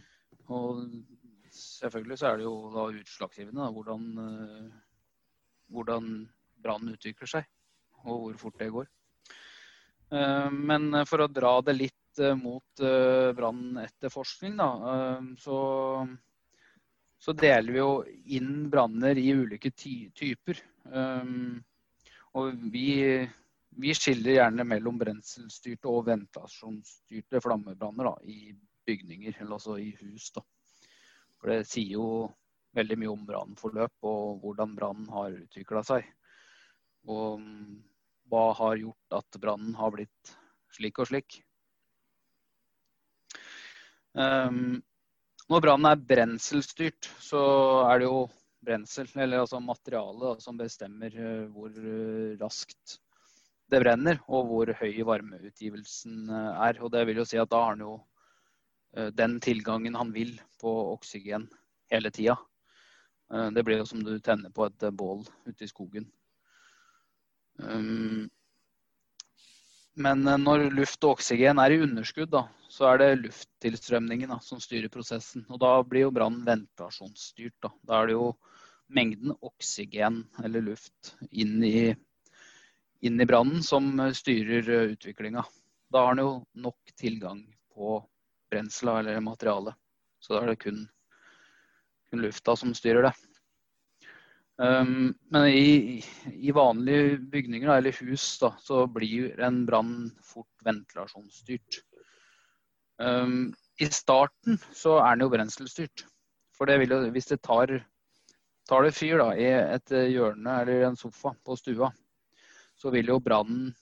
Og 0.55 0.81
selvfølgelig 1.55 2.17
så 2.19 2.29
er 2.29 2.39
det 2.39 2.47
jo 2.47 2.55
da 2.73 2.85
utslagsgivende 2.99 3.63
da, 3.63 3.71
hvordan, 3.73 4.05
uh, 4.19 5.03
hvordan 5.73 6.09
brannen 6.63 6.95
utvikler 6.95 7.31
seg, 7.31 7.49
og 8.03 8.21
hvor 8.21 8.39
fort 8.45 8.59
det 8.61 8.71
går. 8.75 8.89
Uh, 10.13 10.49
men 10.53 10.91
for 11.09 11.25
å 11.25 11.31
dra 11.31 11.55
det 11.65 11.77
litt 11.77 12.21
uh, 12.21 12.35
mot 12.39 12.83
brannetterforskning, 13.39 14.57
da, 14.59 14.69
så, 15.41 15.57
så, 17.19 17.35
deler 17.35 17.71
vi 17.73 17.81
jo 17.81 17.89
inn 18.37 18.67
branner 18.71 19.17
i 19.19 19.31
ulike 19.35 19.71
ty 19.75 19.95
typer. 20.15 20.61
og 22.35 22.65
vi, 22.71 22.87
vi, 23.81 23.93
skiller 23.97 24.37
gjerne 24.37 24.67
mellom 24.67 24.99
brenselstyrte 25.01 25.91
og 25.91 26.05
ventilasjonsstyrte 26.11 27.41
flammebranner 27.43 28.11
da, 28.11 28.15
i 28.23 28.53
bygninger, 28.85 29.39
eller 29.41 29.57
altså 29.57 29.79
i 29.81 29.89
hus. 29.99 30.29
da. 30.35 30.45
For 31.45 31.53
det 31.53 31.67
sier 31.69 31.91
jo 31.93 32.05
veldig 32.73 32.95
mye 32.97 33.11
om 33.11 33.25
brannforløp 33.27 34.07
og 34.09 34.39
hvordan 34.41 34.71
brannen 34.73 35.11
har 35.13 35.35
utvikla 35.37 35.83
seg. 35.85 36.07
Og 37.05 37.43
hva 38.33 38.45
har 38.57 38.79
gjort 38.81 39.17
at 39.19 39.37
brannen 39.43 39.75
har 39.77 39.93
blitt 39.93 40.31
slik 40.73 40.97
og 41.03 41.11
slik. 41.11 41.35
Um, 44.17 44.81
når 45.45 45.61
brannen 45.67 45.91
er 45.91 46.01
brenselstyrt, 46.09 47.11
så 47.21 47.43
er 47.91 48.01
det 48.01 48.09
jo 48.09 48.25
brensel, 48.65 49.13
eller 49.13 49.43
altså 49.43 49.61
materialet, 49.61 50.41
som 50.41 50.57
bestemmer 50.57 51.13
uh, 51.13 51.45
hvor 51.53 51.69
uh, 51.77 52.33
raskt 52.41 52.97
det 53.69 53.85
brenner, 53.85 54.17
og 54.25 54.49
hvor 54.49 54.73
høy 54.81 54.97
varmeutgivelsen 55.05 56.25
uh, 56.33 56.65
er. 56.71 56.81
Og 56.81 56.89
det 56.97 57.05
vil 57.05 57.21
jo 57.21 57.29
si 57.29 57.37
at 57.37 57.53
da 57.53 57.61
har 57.67 57.77
den 57.77 57.85
jo 57.85 57.99
Eh, 57.99 58.14
den 58.95 59.39
tilgangen 59.43 59.95
han 59.99 60.13
vil 60.15 60.37
på 60.61 60.71
oksygen 60.93 61.49
hele 61.91 62.11
tida. 62.11 62.37
Eh, 63.33 63.51
det 63.51 63.63
blir 63.63 63.81
jo 63.81 63.89
som 63.89 64.03
du 64.03 64.17
tenner 64.19 64.53
på 64.53 64.67
et 64.67 64.83
eh, 64.83 64.93
bål 64.93 65.25
ute 65.47 65.65
i 65.65 65.71
skogen. 65.71 66.09
Men 69.95 70.25
når 70.43 70.65
luft 70.75 71.05
og 71.07 71.13
oksygen 71.15 71.61
er 71.63 71.71
i 71.71 71.77
underskudd, 71.85 72.27
da, 72.33 72.41
så 72.67 72.89
er 72.89 72.99
det 72.99 73.21
lufttilstrømningen 73.21 74.33
da, 74.33 74.41
som 74.43 74.59
styrer 74.59 74.91
prosessen. 74.91 75.45
Og 75.47 75.61
da 75.63 75.77
blir 75.87 76.03
jo 76.03 76.11
brannen 76.11 76.43
ventilasjonsstyrt. 76.43 77.55
Da. 77.63 77.71
da 77.87 78.01
er 78.01 78.09
det 78.09 78.17
jo 78.17 78.25
mengden 78.91 79.31
oksygen 79.39 80.25
eller 80.43 80.65
luft 80.67 81.13
inn 81.31 81.63
i, 81.63 81.93
inn 83.07 83.23
i 83.23 83.29
brannen 83.29 83.63
som 83.63 83.87
styrer 84.19 84.67
utviklinga. 84.97 85.45
Da 85.87 86.03
har 86.03 86.19
den 86.19 86.25
jo 86.25 86.35
nok 86.67 86.91
tilgang 86.99 87.45
på 87.71 88.01
brensla 88.51 88.99
eller 88.99 89.23
materialet. 89.23 89.75
Så 90.19 90.33
da 90.33 90.41
er 90.43 90.53
det 90.53 90.61
kun, 90.63 90.85
kun 92.09 92.23
lufta 92.23 92.55
som 92.57 92.73
styrer 92.77 93.09
det. 93.09 93.13
Um, 94.57 95.11
men 95.35 95.47
i, 95.51 96.03
i, 96.31 96.51
vanlige 96.55 97.17
bygninger 97.17 97.69
eller 97.73 97.97
hus 97.99 98.23
da, 98.39 98.53
så 98.63 98.85
blir 98.87 99.35
en 99.43 99.65
brann 99.67 99.97
fort 100.23 100.63
ventilasjonsstyrt. 100.63 101.81
Um, 103.03 103.51
I 103.79 103.89
starten 103.91 104.61
så 104.71 104.95
er 105.01 105.15
den 105.17 105.25
jo 105.25 105.33
brenselstyrt. 105.33 106.05
For 106.55 106.71
det 106.71 106.79
vil 106.79 106.95
jo, 106.95 107.01
hvis 107.11 107.27
det 107.33 107.41
tar, 107.43 107.73
tar 108.69 108.87
det 108.87 108.95
fyr 108.95 109.19
da, 109.19 109.33
i 109.35 109.49
et 109.75 109.91
hjørne 110.13 110.61
eller 110.61 110.87
en 110.87 110.95
sofa 110.99 111.33
på 111.43 111.57
stua, 111.59 111.91
så 112.79 112.93
vil 112.95 113.11
jo 113.11 113.19
brannen 113.23 113.73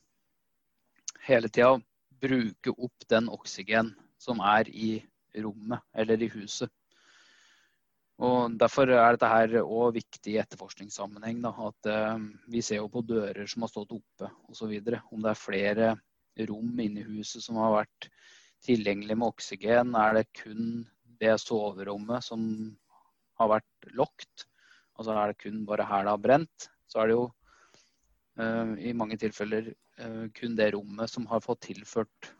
hele 1.27 1.53
tida 1.53 1.75
bruke 2.23 2.73
opp 2.73 3.05
den 3.13 3.29
oksygen 3.29 3.93
som 4.23 4.39
er 4.43 4.69
i 4.71 4.95
rommet 5.43 5.83
eller 5.97 6.23
i 6.23 6.31
huset. 6.33 6.71
Og 8.23 8.53
Derfor 8.59 8.91
er 8.93 9.15
dette 9.15 9.29
her 9.29 9.55
òg 9.63 9.97
viktig 9.97 10.35
i 10.35 10.39
etterforskningssammenheng. 10.41 11.41
Da, 11.43 11.51
at 11.67 11.89
eh, 11.89 12.25
Vi 12.53 12.61
ser 12.61 12.81
jo 12.81 12.91
på 12.93 13.03
dører 13.05 13.47
som 13.49 13.65
har 13.65 13.71
stått 13.73 13.95
oppe 13.95 14.29
osv. 14.51 14.71
Om 15.11 15.25
det 15.25 15.31
er 15.31 15.39
flere 15.39 15.89
rom 16.49 16.79
inne 16.79 17.01
i 17.01 17.09
huset 17.17 17.43
som 17.43 17.59
har 17.61 17.79
vært 17.81 18.09
tilgjengelig 18.63 19.17
med 19.17 19.33
oksygen. 19.33 19.95
Er 19.97 20.19
det 20.19 20.27
kun 20.39 20.85
det 21.19 21.35
soverommet 21.41 22.25
som 22.25 22.45
har 23.41 23.55
vært 23.57 23.93
lokt? 23.97 24.47
Altså 24.93 25.17
er 25.17 25.33
det 25.33 25.41
kun 25.41 25.63
bare 25.67 25.87
her 25.89 26.05
det 26.05 26.13
har 26.13 26.21
brent? 26.21 26.69
Så 26.87 27.01
er 27.01 27.09
det 27.09 27.17
jo 27.17 27.25
eh, 28.39 28.73
i 28.89 28.95
mange 28.95 29.17
tilfeller 29.19 29.73
eh, 29.73 30.25
kun 30.37 30.55
det 30.59 30.71
rommet 30.77 31.09
som 31.09 31.25
har 31.31 31.41
fått 31.43 31.65
tilført 31.71 32.33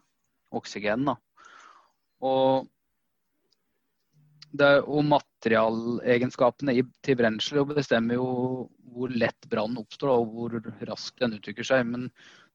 oksygen. 0.54 1.10
Da. 1.10 1.18
Og, 2.22 2.68
det, 4.54 4.70
og 4.86 5.04
materialegenskapene 5.10 6.76
til 7.04 7.18
brensel 7.18 7.64
bestemmer 7.72 8.20
jo 8.20 8.28
hvor 8.94 9.10
lett 9.10 9.48
brannen 9.50 9.80
oppstår 9.82 10.12
og 10.12 10.34
hvor 10.34 10.58
raskt 10.86 11.18
den 11.22 11.34
utvikler 11.38 11.66
seg. 11.66 11.88
Men 11.88 12.10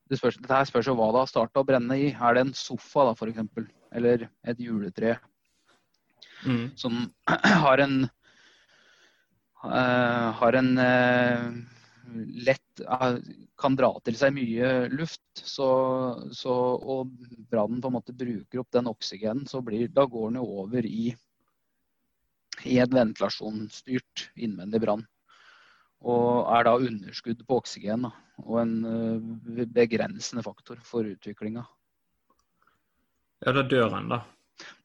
det 0.09 0.19
spørs, 0.21 0.39
dette 0.39 0.55
her 0.55 0.69
spørs 0.69 0.87
jo 0.89 0.95
hva 0.97 1.11
det 1.13 1.23
har 1.25 1.31
starta 1.33 1.61
å 1.61 1.67
brenne 1.67 1.97
i. 1.99 2.13
Er 2.13 2.37
det 2.37 2.45
en 2.47 2.55
sofa 2.57 3.09
da, 3.09 3.17
f.eks.? 3.17 3.67
Eller 3.99 4.29
et 4.47 4.61
juletre 4.61 5.17
mm. 6.45 6.77
som 6.77 7.01
har 7.65 7.83
en 7.83 7.97
uh, 9.65 10.29
har 10.39 10.57
en 10.59 10.71
uh, 10.77 11.78
lett 12.45 12.81
uh, 12.85 13.17
kan 13.59 13.75
dra 13.77 13.91
til 14.05 14.17
seg 14.19 14.33
mye 14.35 14.89
luft, 14.93 15.23
så, 15.35 15.69
så, 16.35 16.53
og 16.79 17.13
brannen 17.51 17.81
på 17.81 17.91
en 17.91 17.97
måte 17.97 18.15
bruker 18.17 18.61
opp 18.61 18.71
den 18.75 18.89
oksygenen, 18.91 19.47
så 19.49 19.61
blir, 19.65 19.87
da 19.93 20.05
går 20.09 20.29
den 20.29 20.41
jo 20.41 20.47
over 20.63 20.87
i, 20.87 21.13
i 22.65 22.77
et 22.81 22.93
ventilasjonsstyrt 22.95 24.29
innvendig 24.39 24.83
brann. 24.83 25.05
Og 25.99 26.47
er 26.55 26.63
da 26.63 26.77
underskudd 26.79 27.41
på 27.47 27.59
oksygen 27.59 28.07
da, 28.07 28.13
og 28.45 28.61
en 28.61 28.75
uh, 28.87 29.65
begrensende 29.75 30.43
faktor 30.45 30.79
for 30.85 31.07
utviklinga. 31.07 31.65
Ja, 33.45 33.55
da 33.55 33.63
dør 33.63 33.93
han, 33.95 34.09
da? 34.11 34.23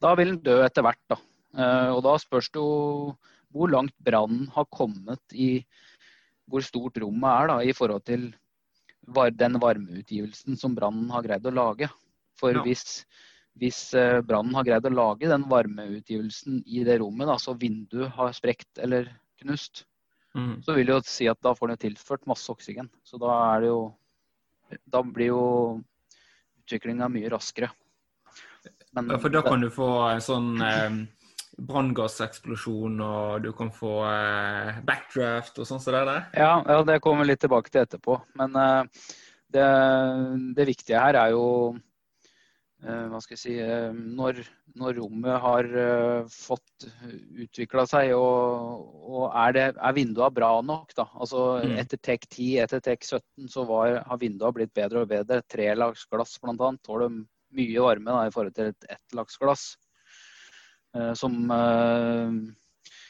Da 0.02 0.14
vil 0.18 0.34
han 0.34 0.42
dø 0.42 0.60
etter 0.62 0.86
hvert, 0.86 1.02
da. 1.10 1.18
Uh, 1.54 1.90
og 1.94 2.02
da 2.06 2.18
spørs 2.18 2.50
det 2.50 2.62
jo 2.62 3.14
hvor 3.54 3.70
langt 3.70 3.94
brannen 4.02 4.48
har 4.54 4.66
kommet 4.74 5.22
i 5.30 5.62
hvor 6.50 6.64
stort 6.64 6.98
rommet 7.02 7.30
er 7.30 7.50
da, 7.50 7.60
i 7.64 7.74
forhold 7.76 8.04
til 8.08 8.32
den 9.36 9.60
varmeutgivelsen 9.60 10.56
som 10.56 10.74
brannen 10.76 11.10
har 11.12 11.24
greid 11.26 11.46
å 11.46 11.52
lage. 11.54 11.88
For 12.40 12.56
ja. 12.56 12.62
hvis, 12.64 13.04
hvis 13.60 13.80
eh, 13.94 14.20
brannen 14.24 14.54
har 14.56 14.64
greid 14.66 14.86
å 14.88 14.94
lage 14.94 15.30
den 15.30 15.44
varmeutgivelsen 15.50 16.62
i 16.66 16.84
det 16.84 16.98
rommet, 17.02 17.28
da, 17.28 17.36
så 17.38 17.54
vinduet 17.54 18.12
har 18.16 18.32
sprekt 18.32 18.78
eller 18.78 19.10
knust, 19.42 19.84
mm. 20.34 20.62
så 20.64 20.76
vil 20.76 20.88
det 20.88 20.96
jo 20.96 21.04
si 21.06 21.28
at 21.30 21.40
da 21.44 21.54
får 21.54 21.74
den 21.74 21.82
tilført 21.88 22.26
masse 22.30 22.50
oksygen. 22.52 22.90
Så 23.04 23.20
da 23.22 23.58
det 23.60 23.72
jo 23.72 23.94
Da 24.90 25.02
blir 25.04 25.28
jo 25.28 25.42
utviklinga 26.64 27.06
mye 27.12 27.28
raskere. 27.30 27.68
Men, 28.96 29.10
ja, 29.12 29.18
for 29.20 29.30
da 29.30 29.42
kan 29.44 29.60
du 29.60 29.68
få 29.70 29.86
en 30.08 30.22
sånn 30.24 30.48
eh, 30.64 30.96
branngasseksplosjon, 31.58 32.98
og 33.04 33.44
du 33.44 33.50
kan 33.56 33.70
få 33.74 33.96
eh, 34.08 34.80
backdraft 34.86 35.58
og 35.60 35.68
sånn 35.68 35.82
som 35.82 35.94
det 35.96 36.04
der? 36.08 36.28
Ja, 36.38 36.54
ja, 36.66 36.82
det 36.86 37.00
kommer 37.04 37.24
vi 37.24 37.32
litt 37.32 37.42
tilbake 37.44 37.72
til 37.72 37.84
etterpå. 37.84 38.18
Men 38.40 38.56
eh, 38.58 39.02
det, 39.54 39.66
det, 40.56 40.68
viktige 40.68 41.00
her 41.00 41.18
er 41.20 41.34
jo 41.34 41.44
eh, 42.82 43.04
hva 43.10 43.20
skal 43.22 43.36
jeg 43.36 43.42
si, 43.42 43.54
eh, 43.62 43.92
når, 43.92 44.40
når, 44.80 44.96
rommet 44.98 45.44
har 45.44 45.68
uh, 45.70 46.32
fått 46.32 46.88
utvikla 47.46 47.86
seg, 47.90 48.14
og, 48.18 48.88
og, 49.04 49.28
er, 49.30 49.54
det, 49.56 49.68
er 49.76 49.96
vindua 49.96 50.32
bra 50.34 50.56
nok? 50.66 50.90
da? 50.98 51.06
Altså 51.14 51.46
mm. 51.62 51.76
Etter 51.84 52.02
TEK 52.10 52.26
10, 52.32 52.50
etter 52.66 52.82
TEK 52.82 53.06
17 53.06 53.52
så 53.54 53.66
var, 53.70 54.00
har 54.08 54.20
vindua 54.20 54.50
blitt 54.56 54.74
bedre 54.74 55.04
og 55.04 55.14
bedre. 55.14 55.44
Trelags 55.46 56.08
glass 56.10 56.36
bl.a. 56.42 56.74
tåler 56.82 57.22
mye 57.54 57.82
varme 57.86 58.10
da, 58.10 58.26
i 58.26 58.34
forhold 58.34 58.56
til 58.56 58.72
et 58.72 58.92
ettlagsglass. 58.96 59.74
Uh, 60.94 61.12
som 61.14 61.50
uh, 61.50 62.30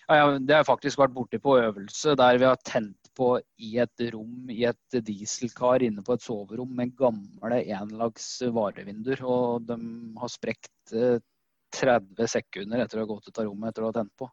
ja, 0.08 0.38
Det 0.38 0.56
har 0.56 0.64
faktisk 0.64 1.00
vært 1.00 1.12
borti 1.16 1.40
på 1.42 1.58
øvelse 1.60 2.14
der 2.16 2.38
vi 2.40 2.48
har 2.48 2.60
tent 2.64 3.10
på 3.14 3.34
i 3.62 3.76
et 3.82 4.04
rom 4.10 4.48
i 4.50 4.64
et 4.66 4.96
dieselkar 5.06 5.84
inne 5.86 6.02
på 6.02 6.16
et 6.16 6.24
soverom 6.24 6.72
med 6.74 6.96
gamle 6.98 7.60
enlags 7.76 8.26
varevinduer. 8.42 9.22
Og 9.22 9.68
de 9.68 9.76
har 10.18 10.32
sprekt 10.32 10.90
30 10.90 12.30
sekunder 12.30 12.82
etter 12.82 12.98
å 12.98 13.04
ha 13.04 13.10
gått 13.12 13.28
ut 13.28 13.38
av 13.38 13.46
rommet 13.46 13.70
etter 13.70 13.84
å 13.84 13.92
ha 13.92 13.96
tent 14.00 14.10
på. 14.18 14.28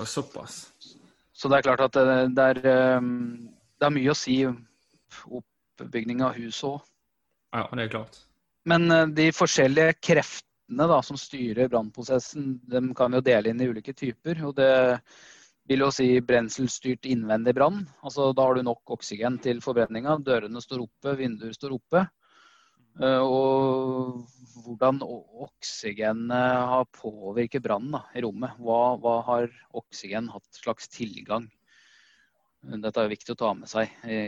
Og 0.00 0.08
såpass. 0.08 0.62
Så 1.36 1.50
det 1.52 1.58
er 1.58 1.66
klart 1.66 1.84
at 1.84 1.98
det, 1.98 2.16
det, 2.38 2.46
er, 2.54 2.62
det 2.62 3.86
er, 3.86 3.94
mye 3.98 4.14
å 4.14 4.16
si 4.16 4.38
oppbygning 4.48 6.24
av 6.24 6.38
huset 6.38 6.70
òg. 6.70 6.80
Ja, 7.52 7.66
det 7.68 7.84
er 7.84 7.94
klart. 7.98 8.22
Men 8.64 8.88
de 9.12 9.28
forskjellige 9.36 9.98
kreftene 10.00 10.51
da, 10.78 11.02
som 11.04 11.18
styrer 11.20 11.68
brannprosessen, 11.72 12.56
de 12.68 12.82
kan 12.96 13.12
jo 13.12 13.20
dele 13.24 13.52
inn 13.52 13.60
i 13.60 13.68
ulike 13.68 13.94
typer. 13.96 14.42
og 14.46 14.56
det 14.56 14.72
vil 15.70 15.84
jo 15.84 15.90
si 15.94 16.08
brenselstyrt 16.26 17.06
innvendig 17.06 17.54
brann. 17.56 17.84
Altså, 18.02 18.32
da 18.34 18.46
har 18.48 18.58
du 18.58 18.64
nok 18.66 18.96
oksygen 18.96 19.38
til 19.42 19.62
forbrenninga. 19.62 20.18
Dørene 20.24 20.62
står 20.62 20.84
oppe, 20.86 21.14
vinduer 21.20 21.54
står 21.54 21.76
oppe. 21.76 22.02
Eh, 23.00 23.22
og 23.22 24.26
hvordan 24.66 25.00
oksygenet 25.02 26.58
har 26.72 26.90
påvirket 26.98 27.64
brannen 27.64 28.00
i 28.14 28.24
rommet. 28.24 28.58
Hva, 28.60 28.98
hva, 29.00 29.16
har 29.28 29.48
oksygen 29.78 30.28
hatt 30.34 30.62
slags 30.62 30.90
tilgang? 30.92 31.48
Dette 32.62 33.02
er 33.02 33.10
viktig 33.10 33.34
å 33.34 33.40
ta 33.40 33.54
med 33.58 33.70
seg 33.70 33.90
i, 34.06 34.18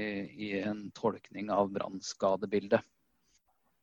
i 0.49 0.49
en 0.65 0.89
tolkning 0.97 1.53
av 1.55 1.69
brannskadebildet. 1.71 2.83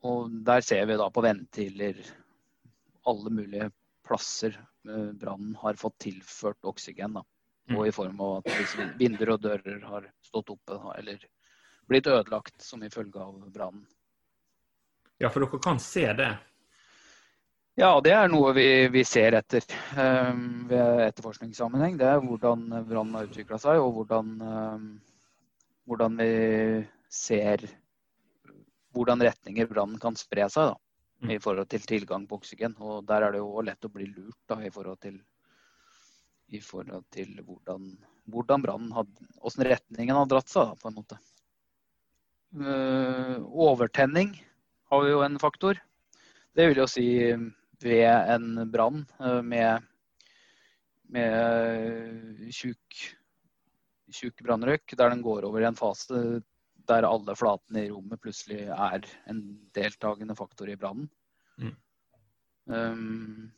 Og 0.08 0.34
der 0.44 0.66
ser 0.66 0.88
vi 0.90 0.98
da 1.00 1.08
på 1.14 1.24
ventiler 1.24 2.02
alle 3.10 3.34
mulige 3.34 3.70
plasser 4.08 4.58
eh, 4.90 5.12
brannen 5.14 5.56
har 5.62 5.80
fått 5.80 5.98
tilført 6.08 6.66
oksygen. 6.66 7.20
Da. 7.20 7.24
Og 7.78 7.88
i 7.88 7.94
form 7.96 8.20
av 8.22 8.42
at 8.42 8.76
vinduer 9.00 9.36
og 9.36 9.44
dører 9.46 9.82
har 9.88 10.08
stått 10.26 10.52
oppe 10.54 10.80
eller 10.98 11.22
blitt 11.88 12.08
ødelagt 12.08 12.62
som 12.62 12.84
i 12.84 12.90
følge 12.90 13.20
av 13.20 13.50
brannen. 13.52 13.86
Ja, 15.22 15.30
for 15.30 15.44
dere 15.44 15.60
kan 15.62 15.80
se 15.80 16.08
det? 16.18 16.32
Ja, 17.80 17.92
det 18.04 18.12
er 18.12 18.28
noe 18.28 18.52
vi, 18.56 18.66
vi 18.92 19.04
ser 19.08 19.38
etter 19.38 19.64
um, 19.96 20.66
ved 20.70 21.04
etterforskningssammenheng. 21.06 21.96
Det 22.00 22.08
er 22.10 22.24
hvordan 22.24 22.66
brannen 22.88 23.16
har 23.16 23.30
utvikla 23.30 23.60
seg, 23.62 23.80
og 23.80 23.94
hvordan, 23.96 24.34
um, 24.42 24.88
hvordan, 25.88 26.18
vi 26.20 26.32
ser 27.08 27.64
hvordan 28.92 29.24
retninger 29.24 29.70
brannen 29.72 30.02
kan 30.02 30.18
spre 30.20 30.50
seg 30.52 30.74
da, 30.74 30.76
mm. 30.76 30.91
I 31.30 31.38
forhold 31.42 31.70
til 31.70 31.84
tilgang 31.86 32.26
på 32.28 32.40
oksygen. 32.40 32.76
Og 32.80 33.06
Der 33.06 33.22
er 33.22 33.34
det 33.34 33.42
jo 33.42 33.62
lett 33.66 33.86
å 33.86 33.92
bli 33.94 34.08
lurt 34.10 34.40
da, 34.50 34.58
i 34.62 34.74
forhold 34.74 35.02
til 35.02 35.20
i 36.52 36.60
forhold 36.60 37.06
til 37.16 37.38
hvordan, 37.48 37.94
hvordan 38.28 38.64
brannen 38.64 38.92
hadde 38.92 39.28
Åssen 39.40 39.64
retningen 39.64 40.18
har 40.18 40.28
dratt 40.28 40.52
seg, 40.52 40.68
da, 40.68 40.76
på 40.76 40.90
en 40.90 40.98
måte. 40.98 41.20
Uh, 42.52 43.40
overtenning 43.48 44.34
har 44.92 45.08
jo 45.08 45.22
en 45.24 45.40
faktor. 45.40 45.80
Det 46.52 46.68
vil 46.68 46.82
jo 46.84 46.90
si 46.92 47.08
ved 47.82 48.34
en 48.36 48.66
brann 48.72 49.06
uh, 49.24 49.40
med, 49.40 49.88
med 51.16 52.52
tjukk, 52.52 53.00
tjukk 54.12 54.44
brannrøyk, 54.44 54.98
der 55.00 55.16
den 55.16 55.24
går 55.24 55.48
over 55.48 55.64
i 55.64 55.70
en 55.72 55.80
fase 55.80 56.42
der 56.90 57.08
alle 57.08 57.36
flatene 57.38 57.86
i 57.86 57.92
rommet 57.92 58.22
plutselig 58.22 58.66
er 58.68 59.06
en 59.32 59.42
deltakende 59.76 60.36
faktor 60.36 60.70
i 60.72 60.78
brannen. 60.80 61.08
Mm. 61.62 61.76
Um, 62.72 63.52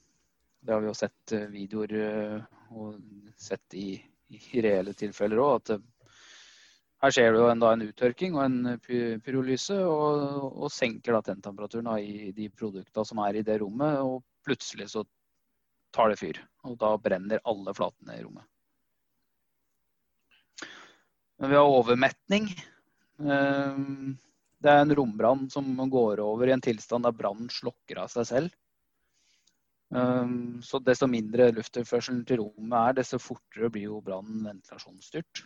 det 0.64 0.74
har 0.74 0.82
vi 0.82 0.88
jo 0.88 0.96
sett 0.96 1.32
eh, 1.36 1.50
videoer 1.52 1.94
eh, 2.00 2.44
og 2.80 3.00
sett 3.40 3.76
i, 3.76 3.98
i 4.32 4.62
reelle 4.64 4.94
tilfeller 4.96 5.42
òg. 5.44 5.56
At 5.60 5.74
eh, 5.76 6.14
her 7.04 7.16
skjer 7.16 7.34
det 7.34 7.42
jo 7.42 7.50
en, 7.52 7.64
da, 7.64 7.74
en 7.76 7.84
uttørking 7.84 8.38
og 8.38 8.46
en 8.46 9.20
pyrolyse, 9.26 9.76
og, 9.76 10.46
og 10.56 10.72
senker 10.72 11.18
da 11.18 11.20
tenntemperaturen 11.28 11.90
i 12.00 12.32
de 12.36 12.48
produktene 12.56 13.10
som 13.10 13.20
er 13.26 13.42
i 13.42 13.44
det 13.44 13.60
rommet. 13.60 14.00
Og 14.00 14.24
plutselig 14.48 14.94
så 14.94 15.04
tar 15.94 16.14
det 16.14 16.22
fyr. 16.22 16.40
Og 16.64 16.80
da 16.80 16.94
brenner 16.96 17.44
alle 17.44 17.76
flatene 17.76 18.16
i 18.16 18.24
rommet. 18.24 18.48
Men 21.42 21.52
vi 21.52 21.60
har 21.60 21.76
overmetning. 21.76 22.48
Det 24.64 24.72
er 24.72 24.84
en 24.84 24.96
rombrann 24.96 25.48
som 25.52 25.74
går 25.92 26.22
over 26.24 26.48
i 26.48 26.54
en 26.56 26.64
tilstand 26.64 27.04
der 27.04 27.16
brannen 27.16 27.50
slokker 27.52 28.00
av 28.06 28.12
seg 28.14 28.30
selv. 28.30 28.54
Um, 29.94 30.62
så 30.64 30.80
desto 30.82 31.06
mindre 31.06 31.52
lufttilførselen 31.54 32.24
til 32.26 32.40
rommet 32.42 32.78
er, 32.80 32.96
desto 33.02 33.20
fortere 33.22 33.70
blir 33.74 33.92
jo 33.92 34.00
brannen 34.06 34.46
ventilasjonsstyrt. 34.48 35.44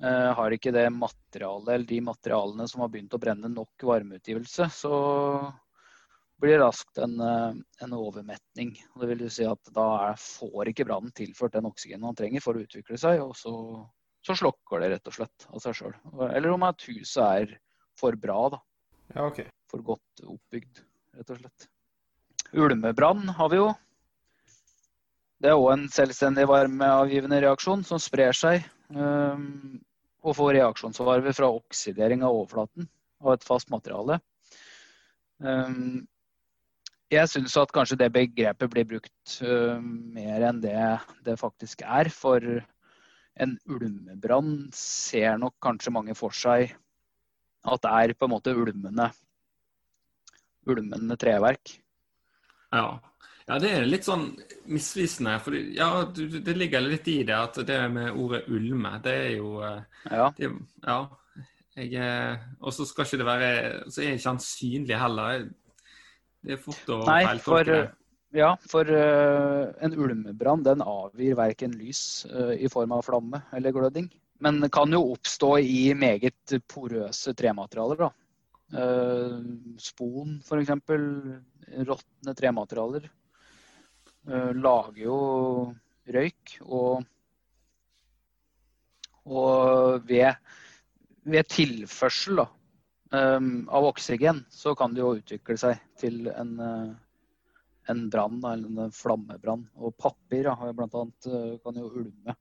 Uh, 0.00 0.30
har 0.38 0.54
ikke 0.54 0.72
det 0.74 0.86
materialet 0.94 1.74
eller 1.74 1.90
de 1.90 1.98
materialene 2.06 2.68
som 2.70 2.84
har 2.84 2.92
begynt 2.94 3.14
å 3.14 3.20
brenne 3.20 3.50
nok 3.52 3.84
varmeutgivelse, 3.90 4.70
så 4.72 4.94
blir 6.40 6.54
det 6.54 6.62
raskt 6.62 7.02
en, 7.04 7.18
uh, 7.20 7.52
en 7.84 7.98
overmetning. 7.98 8.72
Det 9.00 9.10
vil 9.10 9.26
si 9.30 9.44
at 9.50 9.74
da 9.76 9.90
er, 10.06 10.16
får 10.22 10.72
ikke 10.72 10.88
brannen 10.88 11.12
tilført 11.14 11.58
den 11.58 11.68
oksygenen 11.68 12.08
han 12.08 12.18
trenger 12.22 12.46
for 12.46 12.56
å 12.56 12.64
utvikle 12.64 12.98
seg, 13.00 13.20
og 13.26 13.36
så, 13.38 13.54
så 14.24 14.38
slokker 14.40 14.86
det 14.86 14.94
rett 14.94 15.12
og 15.12 15.18
slett 15.18 15.50
av 15.50 15.66
seg 15.66 15.78
sjøl. 15.82 16.00
Eller 16.30 16.54
om 16.54 16.64
at 16.70 16.88
huset 16.88 17.22
er 17.26 17.56
for 17.98 18.16
bra, 18.20 18.48
da. 18.56 18.60
Ja, 19.14 19.26
okay. 19.26 19.48
For 19.70 19.84
godt 19.84 20.24
oppbygd, 20.24 20.82
rett 21.18 21.32
og 21.34 21.40
slett. 21.40 21.68
Ulmebrann 22.54 23.28
har 23.36 23.50
vi 23.50 23.58
jo. 23.58 23.72
Det 25.42 25.50
er 25.50 25.58
òg 25.58 25.72
en 25.74 25.88
selvstendig 25.92 26.46
varmeavgivende 26.48 27.40
reaksjon 27.44 27.82
som 27.84 28.00
sprer 28.00 28.36
seg 28.36 28.62
um, 28.94 29.76
og 30.24 30.36
får 30.38 30.54
reaksjonsvarme 30.56 31.34
fra 31.36 31.50
oksidering 31.52 32.22
av 32.24 32.38
overflaten 32.38 32.86
av 33.24 33.34
et 33.34 33.44
fast 33.44 33.72
materiale. 33.74 34.20
Um, 35.42 36.06
jeg 37.12 37.28
syns 37.30 37.56
at 37.60 37.72
kanskje 37.74 37.98
det 38.00 38.12
begrepet 38.14 38.72
blir 38.72 38.86
brukt 38.94 39.36
uh, 39.44 39.76
mer 39.82 40.46
enn 40.48 40.62
det 40.62 40.78
det 41.26 41.36
faktisk 41.40 41.84
er. 41.84 42.08
For 42.14 42.40
en 43.42 43.56
ulmebrann 43.68 44.70
ser 44.78 45.36
nok 45.42 45.58
kanskje 45.64 45.92
mange 45.92 46.16
for 46.16 46.34
seg 46.34 46.72
at 47.64 47.82
det 47.84 47.94
er 47.96 48.14
på 48.18 48.28
en 48.28 48.34
måte 48.34 48.54
ulmende, 48.56 49.08
ulmende 50.68 51.16
treverk. 51.20 51.74
Ja. 52.74 52.86
ja. 53.48 53.58
det 53.62 53.72
er 53.72 53.88
litt 53.88 54.06
sånn 54.06 54.30
misvisende. 54.70 55.38
For 55.44 55.56
ja, 55.56 55.90
det 56.12 56.56
ligger 56.58 56.84
litt 56.84 57.08
i 57.12 57.20
det 57.26 57.36
at 57.38 57.60
det 57.66 57.80
med 57.94 58.12
ordet 58.12 58.44
ulme, 58.52 58.96
det 59.04 59.18
er 59.26 59.36
jo 59.38 59.58
eh, 59.64 59.82
Ja. 60.12 60.30
Det, 60.38 60.52
ja 60.84 61.02
og 61.74 62.70
så 62.70 62.84
skal 62.86 63.02
ikke 63.02 63.18
det 63.18 63.24
være 63.26 63.54
Så 63.90 64.04
er 64.04 64.12
ikke 64.14 64.30
han 64.30 64.42
synlig 64.42 64.98
heller. 65.00 65.48
Det 66.44 66.54
er 66.54 66.60
fort 66.62 66.90
å 66.92 67.02
feiltolke 67.08 67.70
det. 67.72 67.84
Ja, 68.34 68.56
for 68.66 68.88
uh, 68.90 69.70
en 69.78 69.92
ulmebrann 69.94 70.64
den 70.66 70.82
avgir 70.82 71.36
verken 71.38 71.76
lys 71.78 72.24
uh, 72.26 72.50
i 72.58 72.66
form 72.72 72.96
av 72.96 73.04
flamme 73.06 73.44
eller 73.54 73.74
gløding. 73.74 74.08
Men 74.44 74.60
det 74.60 74.68
kan 74.76 74.92
jo 74.92 75.00
oppstå 75.14 75.54
i 75.64 75.94
meget 75.96 76.52
porøse 76.68 77.32
trematerialer. 77.32 78.02
da. 78.04 78.10
Uh, 78.74 79.38
spon 79.78 80.38
f.eks 80.42 80.72
råtne 81.88 82.32
trematerialer 82.36 83.06
uh, 84.28 84.50
lager 84.56 84.98
jo 85.00 85.16
røyk. 86.16 86.56
Og, 86.66 87.06
og 89.24 90.04
ved, 90.10 90.34
ved, 91.24 91.48
tilførsel 91.48 92.42
da, 92.42 92.46
um, 93.16 93.48
av 93.72 93.88
oksygen 93.94 94.42
så 94.52 94.74
kan 94.76 94.92
det 94.92 95.04
jo 95.04 95.14
utvikle 95.22 95.56
seg 95.60 95.80
til 96.00 96.28
en, 96.34 96.52
en 97.88 98.04
brann, 98.12 98.44
eller 98.52 98.84
en 98.90 98.92
flammebrann. 98.92 99.64
Og 99.80 99.96
papir 99.96 100.50
da, 100.50 100.58
blant 100.76 101.00
annet, 101.00 101.32
kan 101.64 101.80
jo 101.80 101.88
ulme. 102.04 102.36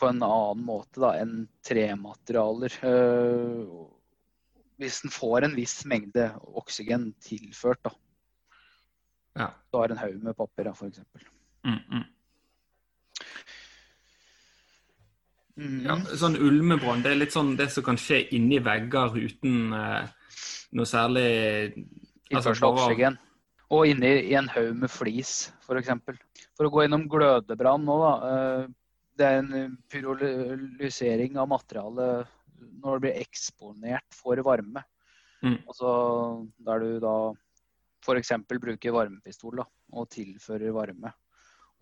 På 0.00 0.10
en 0.10 0.22
annen 0.26 0.64
måte 0.66 1.02
da, 1.02 1.12
enn 1.22 1.44
trematerialer. 1.66 2.78
Uh, 2.82 3.84
hvis 4.82 5.02
den 5.04 5.12
får 5.14 5.46
en 5.46 5.54
viss 5.54 5.84
mengde 5.86 6.32
oksygen 6.58 7.12
tilført. 7.22 7.82
Da. 7.86 7.94
Ja. 9.38 9.48
Du 9.70 9.78
har 9.78 9.94
en 9.94 10.02
haug 10.02 10.18
med 10.22 10.36
papir, 10.38 10.70
f.eks. 10.72 11.00
Mm, 11.64 11.78
mm. 11.90 12.04
Mm. 15.54 15.82
Ja, 15.86 15.94
sånn 16.18 16.34
ulmebrann, 16.42 17.04
det 17.04 17.12
er 17.12 17.20
litt 17.20 17.34
sånn 17.34 17.52
det 17.58 17.68
som 17.70 17.84
kan 17.86 17.98
skje 18.00 18.24
inni 18.34 18.58
vegger 18.62 19.14
uten 19.14 19.70
eh, 19.78 20.08
noe 20.74 20.88
særlig 20.88 21.28
altså, 21.70 22.50
Tilførsel 22.50 22.66
av 22.66 22.80
oksygen. 22.80 23.18
Og 23.74 23.90
inni 23.90 24.10
i 24.30 24.34
en 24.38 24.50
haug 24.50 24.72
med 24.82 24.90
flis, 24.92 25.52
f.eks. 25.62 25.92
For, 26.04 26.18
for 26.58 26.68
å 26.68 26.72
gå 26.74 26.84
innom 26.84 27.06
glødebrann 27.10 27.86
nå, 27.86 27.98
da. 28.02 28.32
eh, 28.32 28.72
Det 29.14 29.26
er 29.26 29.40
en 29.40 29.76
pyrolysering 29.90 31.38
av 31.38 31.50
materialet 31.52 32.32
når 32.82 32.96
det 32.96 33.02
blir 33.04 33.20
eksponert 33.22 34.16
for 34.16 34.40
varme. 34.46 34.82
Mm. 35.44 35.58
Altså 35.68 35.90
der 36.66 36.82
du 36.82 36.88
da 37.04 37.14
f.eks. 38.04 38.32
bruker 38.50 38.94
varmepistol 38.94 39.60
da, 39.62 39.68
og 39.94 40.10
tilfører 40.12 40.74
varme. 40.76 41.12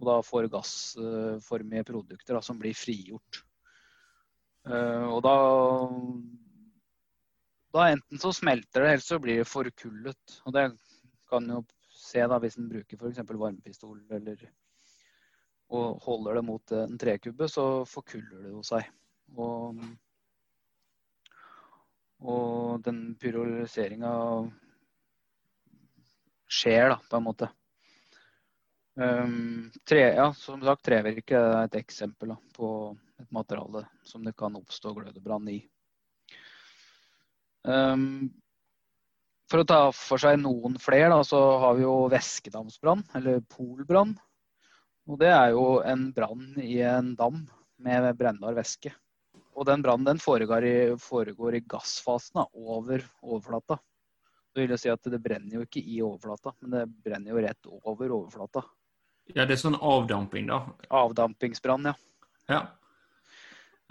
Og 0.01 0.09
da 0.09 0.19
får 0.27 0.51
gassformige 0.51 1.87
produkter 1.87 2.37
da, 2.37 2.43
som 2.45 2.59
blir 2.61 2.77
frigjort. 2.77 3.43
Uh, 4.67 5.09
og 5.11 5.21
da 5.27 5.37
da 7.73 7.89
enten 7.89 8.21
så 8.21 8.33
smelter 8.37 8.85
det, 8.85 8.89
eller 8.91 9.05
så 9.05 9.19
blir 9.23 9.41
det 9.41 9.49
forkullet. 9.49 10.35
Og 10.45 10.55
det 10.55 10.67
kan 11.31 11.47
jo 11.49 11.63
se 11.97 12.25
da 12.29 12.39
hvis 12.43 12.59
en 12.61 12.69
bruker 12.69 12.99
f.eks. 13.01 13.23
varmepistol 13.31 14.03
eller 14.13 14.43
og 15.73 16.03
holder 16.05 16.39
det 16.39 16.45
mot 16.47 16.75
en 16.77 16.99
trekubbe, 17.01 17.49
så 17.49 17.85
forkuller 17.89 18.45
det 18.45 18.53
jo 18.53 18.63
seg. 18.67 18.89
Og, 19.41 19.81
og 22.21 22.85
den 22.85 23.01
pyroliseringa 23.21 24.13
skjer, 26.53 26.93
da, 26.93 26.99
på 27.09 27.19
en 27.19 27.27
måte. 27.27 27.49
Um, 28.95 29.71
tre, 29.89 30.03
ja, 30.19 30.29
som 30.37 30.61
sagt, 30.61 30.85
trevirke 30.85 31.39
er 31.39 31.63
et 31.65 31.79
eksempel 31.81 32.35
da, 32.35 32.37
på 32.53 32.69
et 33.23 33.31
materiale 33.33 33.87
som 34.05 34.25
det 34.27 34.35
kan 34.37 34.59
oppstå 34.59 34.93
glødebrann 34.99 35.49
i. 35.49 35.63
Um, 37.65 38.29
for 39.49 39.63
å 39.63 39.69
ta 39.69 39.81
for 39.97 40.21
seg 40.21 40.43
noen 40.43 40.77
flere, 40.81 41.09
da, 41.13 41.23
så 41.25 41.41
har 41.63 41.79
vi 41.79 41.87
jo 41.87 41.95
væskedamsbrann, 42.13 43.07
eller 43.17 43.41
polbrann. 43.53 44.15
Og 45.11 45.19
det 45.19 45.31
er 45.35 45.53
jo 45.55 45.81
en 45.87 46.11
brann 46.15 46.53
i 46.63 46.77
en 46.87 47.15
dam 47.19 47.41
med 47.83 48.11
brennbar 48.19 48.55
væske. 48.55 48.93
Og 49.53 49.67
den 49.69 49.83
brannen 49.85 50.21
foregår 50.23 50.65
foregår 51.03 51.59
i 51.59 51.65
gassfasen 51.69 52.45
over 52.45 53.03
overflata. 53.21 53.79
Det 54.53 54.63
vil 54.63 54.75
jo 54.75 54.79
si 54.81 54.93
at 54.93 55.09
det 55.09 55.21
brenner 55.25 55.59
jo 55.59 55.65
ikke 55.65 55.81
i 55.81 55.99
overflata, 56.05 56.53
men 56.61 56.77
det 56.77 56.85
brenner 57.05 57.33
jo 57.33 57.43
rett 57.43 57.69
over 57.73 58.15
overflata. 58.19 58.63
Ja, 59.33 59.47
det 59.47 59.57
er 59.57 59.63
sånn 59.63 59.79
avdamping, 59.79 60.49
da. 60.51 60.61
Avdampingsbrann, 60.93 61.89
ja. 61.89 61.95
Ja. 62.51 62.63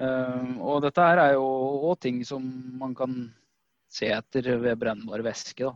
Um, 0.02 0.58
og 0.62 0.82
dette 0.86 1.06
her 1.06 1.22
er 1.22 1.36
jo 1.36 1.46
òg 1.92 2.00
ting 2.02 2.22
som 2.26 2.46
man 2.78 2.94
kan 2.98 3.16
se 3.92 4.10
etter 4.14 4.54
ved 4.62 4.80
brennbar 4.82 5.24
væske. 5.26 5.68
Da. 5.68 5.74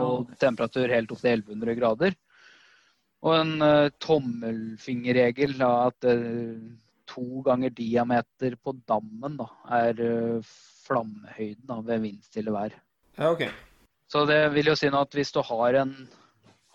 Og 0.00 0.30
temperatur 0.40 0.92
helt 0.92 1.12
opp 1.12 1.20
til 1.20 1.34
1100 1.44 1.78
grader. 1.78 2.16
Og 3.24 3.36
en 3.38 3.54
uh, 3.64 3.88
tommelfingerregel 4.04 5.54
da, 5.56 5.70
at 5.88 6.08
uh, 6.10 6.58
to 7.08 7.40
ganger 7.46 7.72
diameter 7.72 8.56
på 8.60 8.74
dammen 8.88 9.38
da, 9.38 9.46
er 9.78 10.02
uh, 10.04 10.50
flammehøyden 10.84 11.64
da, 11.70 11.78
ved 11.86 12.04
vindstille 12.04 12.52
vær. 12.52 12.76
Ja, 13.16 13.30
OK. 13.30 13.46
Så 14.12 14.26
det 14.28 14.42
vil 14.52 14.68
jo 14.68 14.76
si 14.76 14.90
noe 14.92 15.06
at 15.06 15.16
hvis 15.16 15.32
du 15.32 15.40
har 15.48 15.80
en, 15.80 15.94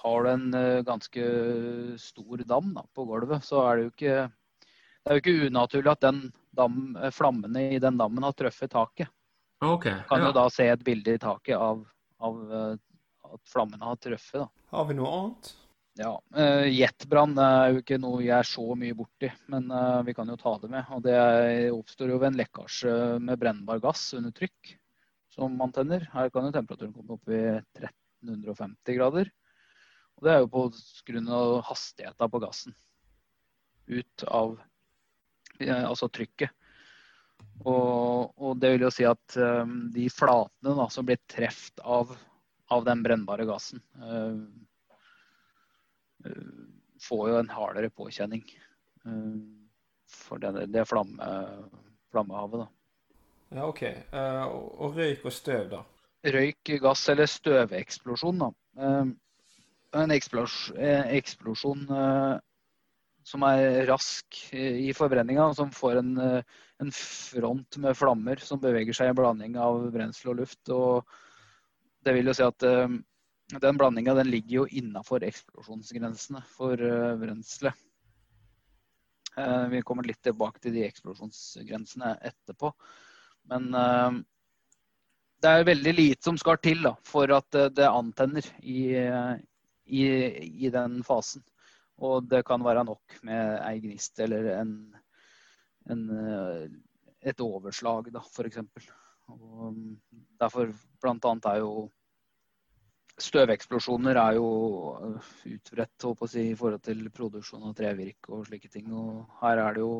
har 0.01 0.25
du 0.25 0.31
en 0.31 0.47
uh, 0.57 0.81
ganske 0.87 1.27
stor 2.01 2.43
dam 2.49 2.73
da, 2.79 2.85
på 2.97 3.05
gulvet, 3.11 3.45
så 3.45 3.61
er 3.67 3.77
det 3.77 3.85
jo 3.85 3.93
ikke 3.93 4.17
det 4.99 5.15
jo 5.15 5.21
ikke 5.21 5.47
unaturlig 5.47 5.93
at 5.93 6.03
den 6.03 6.17
dam, 6.57 6.81
flammene 7.15 7.69
i 7.75 7.79
den 7.81 7.97
dammen 7.97 8.25
har 8.25 8.33
truffet 8.37 8.73
taket. 8.73 9.07
ok. 9.61 9.85
Kan 10.09 10.21
Ja. 10.21 10.27
jo 10.27 10.33
da 10.35 10.49
se 10.49 10.67
et 10.69 10.83
bilde 10.83 11.13
i 11.13 11.21
taket 11.21 11.55
av, 11.55 11.85
av 12.19 12.35
at 12.57 13.41
flammene 13.49 13.85
har 13.85 13.95
truffet. 14.01 14.49
Har 14.73 14.85
vi 14.89 14.97
noe 14.97 15.13
annet? 15.15 15.53
Ja, 15.99 16.13
uh, 16.15 16.65
Jetbrann 16.71 17.33
er 17.43 17.73
jo 17.73 17.81
ikke 17.81 17.97
noe 17.99 18.21
jeg 18.23 18.37
er 18.37 18.47
så 18.47 18.63
mye 18.79 18.95
borti, 18.95 19.27
men 19.51 19.67
uh, 19.73 19.99
vi 20.07 20.15
kan 20.15 20.29
jo 20.31 20.37
ta 20.39 20.53
det 20.61 20.69
med. 20.71 20.87
Og 20.95 21.03
Det 21.03 21.17
oppstår 21.75 22.13
jo 22.13 22.19
ved 22.21 22.31
en 22.31 22.39
lekkasje 22.39 22.93
med 23.19 23.41
brennbar 23.41 23.81
gass 23.83 24.13
under 24.15 24.31
trykk 24.35 24.77
som 25.35 25.57
man 25.59 25.73
tenner. 25.75 26.07
Her 26.13 26.31
kan 26.31 26.47
jo 26.47 26.53
temperaturen 26.55 26.95
komme 26.95 27.17
opp 27.17 27.31
i 27.31 27.41
1350 27.79 28.95
grader. 28.97 29.31
Og 30.19 30.25
Det 30.25 30.31
er 30.33 30.41
jo 30.43 30.51
på 30.51 30.63
grunn 31.07 31.29
av 31.31 31.59
hastigheten 31.69 32.31
på 32.31 32.41
gassen 32.43 32.75
ut 33.89 34.23
av 34.27 34.57
eh, 35.59 35.83
altså 35.83 36.09
trykket. 36.11 36.51
Og, 37.67 38.31
og 38.39 38.57
det 38.59 38.73
vil 38.75 38.85
jo 38.87 38.91
si 38.93 39.07
at 39.07 39.37
eh, 39.39 39.71
de 39.95 40.07
flatene 40.13 40.75
da, 40.77 40.87
som 40.91 41.07
blir 41.07 41.19
truffet 41.31 41.81
av, 41.83 42.11
av 42.71 42.85
den 42.87 43.03
brennbare 43.03 43.47
gassen, 43.49 43.81
eh, 43.99 44.17
eh, 44.19 44.43
får 47.03 47.29
jo 47.29 47.37
en 47.39 47.53
hardere 47.53 47.91
påkjenning 47.93 48.43
eh, 49.05 49.37
for 50.09 50.41
det, 50.41 50.67
det 50.73 50.85
flamme, 50.89 51.29
flammehavet. 52.11 52.65
Da. 52.65 53.15
Ja, 53.55 53.65
OK. 53.69 53.83
Eh, 53.85 54.43
og, 54.45 54.97
røyk 54.97 55.25
og 55.25 55.33
støv, 55.33 55.69
da? 55.71 55.83
Røyk, 56.29 56.75
gass 56.83 57.07
eller 57.09 57.29
støveksplosjon. 57.29 58.43
Da. 58.43 58.53
Eh, 58.83 59.17
En 59.97 60.11
eh, 60.13 60.19
eksplosjon 61.17 61.87
eh, 61.89 62.35
som 63.25 63.45
er 63.47 63.85
rask 63.89 64.37
i 64.53 64.91
forbrenninga, 64.93 65.47
som 65.57 65.71
får 65.73 66.01
en, 66.01 66.11
eh, 66.21 66.59
en 66.81 66.91
front 66.93 67.77
med 67.81 67.97
flammer 67.97 68.41
som 68.43 68.61
beveger 68.61 68.93
seg 68.93 69.09
i 69.09 69.13
en 69.13 69.17
blanding 69.17 69.57
av 69.57 69.87
brensel 69.93 70.33
og 70.33 70.41
luft. 70.43 70.61
Og 70.69 71.09
det 72.05 72.13
vil 72.15 72.29
jo 72.29 72.37
si 72.37 72.45
at 72.45 72.67
eh, 72.69 72.99
den 73.57 73.77
blandinga 73.77 74.13
ligger 74.23 74.55
jo 74.61 74.65
innafor 74.67 75.23
eksplosjonsgrensene 75.25 76.41
for 76.53 76.81
eh, 76.81 77.15
brenselet. 77.17 77.73
Eh, 79.37 79.67
Vi 79.73 79.81
kommer 79.81 80.05
litt 80.05 80.21
tilbake 80.21 80.61
til 80.61 80.75
de 80.77 80.85
eksplosjonsgrensene 80.85 82.13
etterpå. 82.29 82.71
Men 83.49 83.73
eh, 83.73 84.19
det 85.41 85.49
er 85.55 85.69
veldig 85.71 85.95
lite 85.95 86.29
som 86.29 86.37
skal 86.37 86.59
til 86.61 86.83
da, 86.85 86.93
for 87.07 87.31
at 87.33 87.57
det 87.73 87.87
antenner 87.87 88.45
i, 88.59 88.91
i, 89.87 90.03
i 90.67 90.71
den 90.73 90.99
fasen. 91.07 91.41
Og 92.03 92.27
det 92.27 92.43
kan 92.47 92.63
være 92.63 92.83
nok 92.83 93.21
med 93.23 93.55
ei 93.63 93.79
gnist 93.79 94.19
eller 94.19 94.49
en, 94.57 94.73
en, 95.95 96.03
et 97.23 97.39
overslag, 97.39 98.11
da, 98.11 98.19
f.eks. 98.19 98.59
Derfor 100.43 100.75
blant 100.99 101.29
annet 101.31 101.47
er 101.53 101.63
jo 101.63 101.87
Støveksplosjoner 103.23 104.17
er 104.19 104.37
jo 104.37 104.47
eh, 104.95 105.33
utbredt 105.55 106.05
si, 106.29 106.45
i 106.51 106.55
forhold 106.57 106.83
til 106.85 107.09
produksjon 107.13 107.67
av 107.69 107.75
trevirke 107.77 108.33
og 108.35 108.47
slike 108.47 108.71
ting. 108.71 108.91
Og 108.95 109.25
her 109.41 109.61
er 109.65 109.77
det 109.77 109.83
jo 109.83 109.93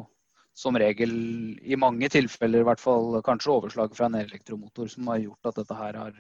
som 0.59 0.75
regel, 0.75 1.13
i 1.61 1.77
mange 1.79 2.09
tilfeller 2.11 2.63
i 2.63 2.67
hvert 2.67 2.81
fall, 2.81 3.21
kanskje 3.23 3.53
overslag 3.53 3.93
fra 3.95 4.09
en 4.09 4.17
elektromotor 4.19 4.89
som 4.91 5.07
har 5.11 5.21
gjort 5.23 5.51
at 5.51 5.61
dette 5.61 5.77
her 5.77 5.99
har 6.01 6.17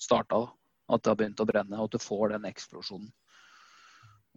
starta. 0.00 0.42
At 0.88 1.04
det 1.04 1.12
har 1.12 1.18
begynt 1.20 1.40
å 1.40 1.48
brenne, 1.48 1.78
og 1.78 1.88
at 1.88 1.96
du 1.96 2.02
får 2.02 2.34
den 2.34 2.48
eksplosjonen. 2.48 3.08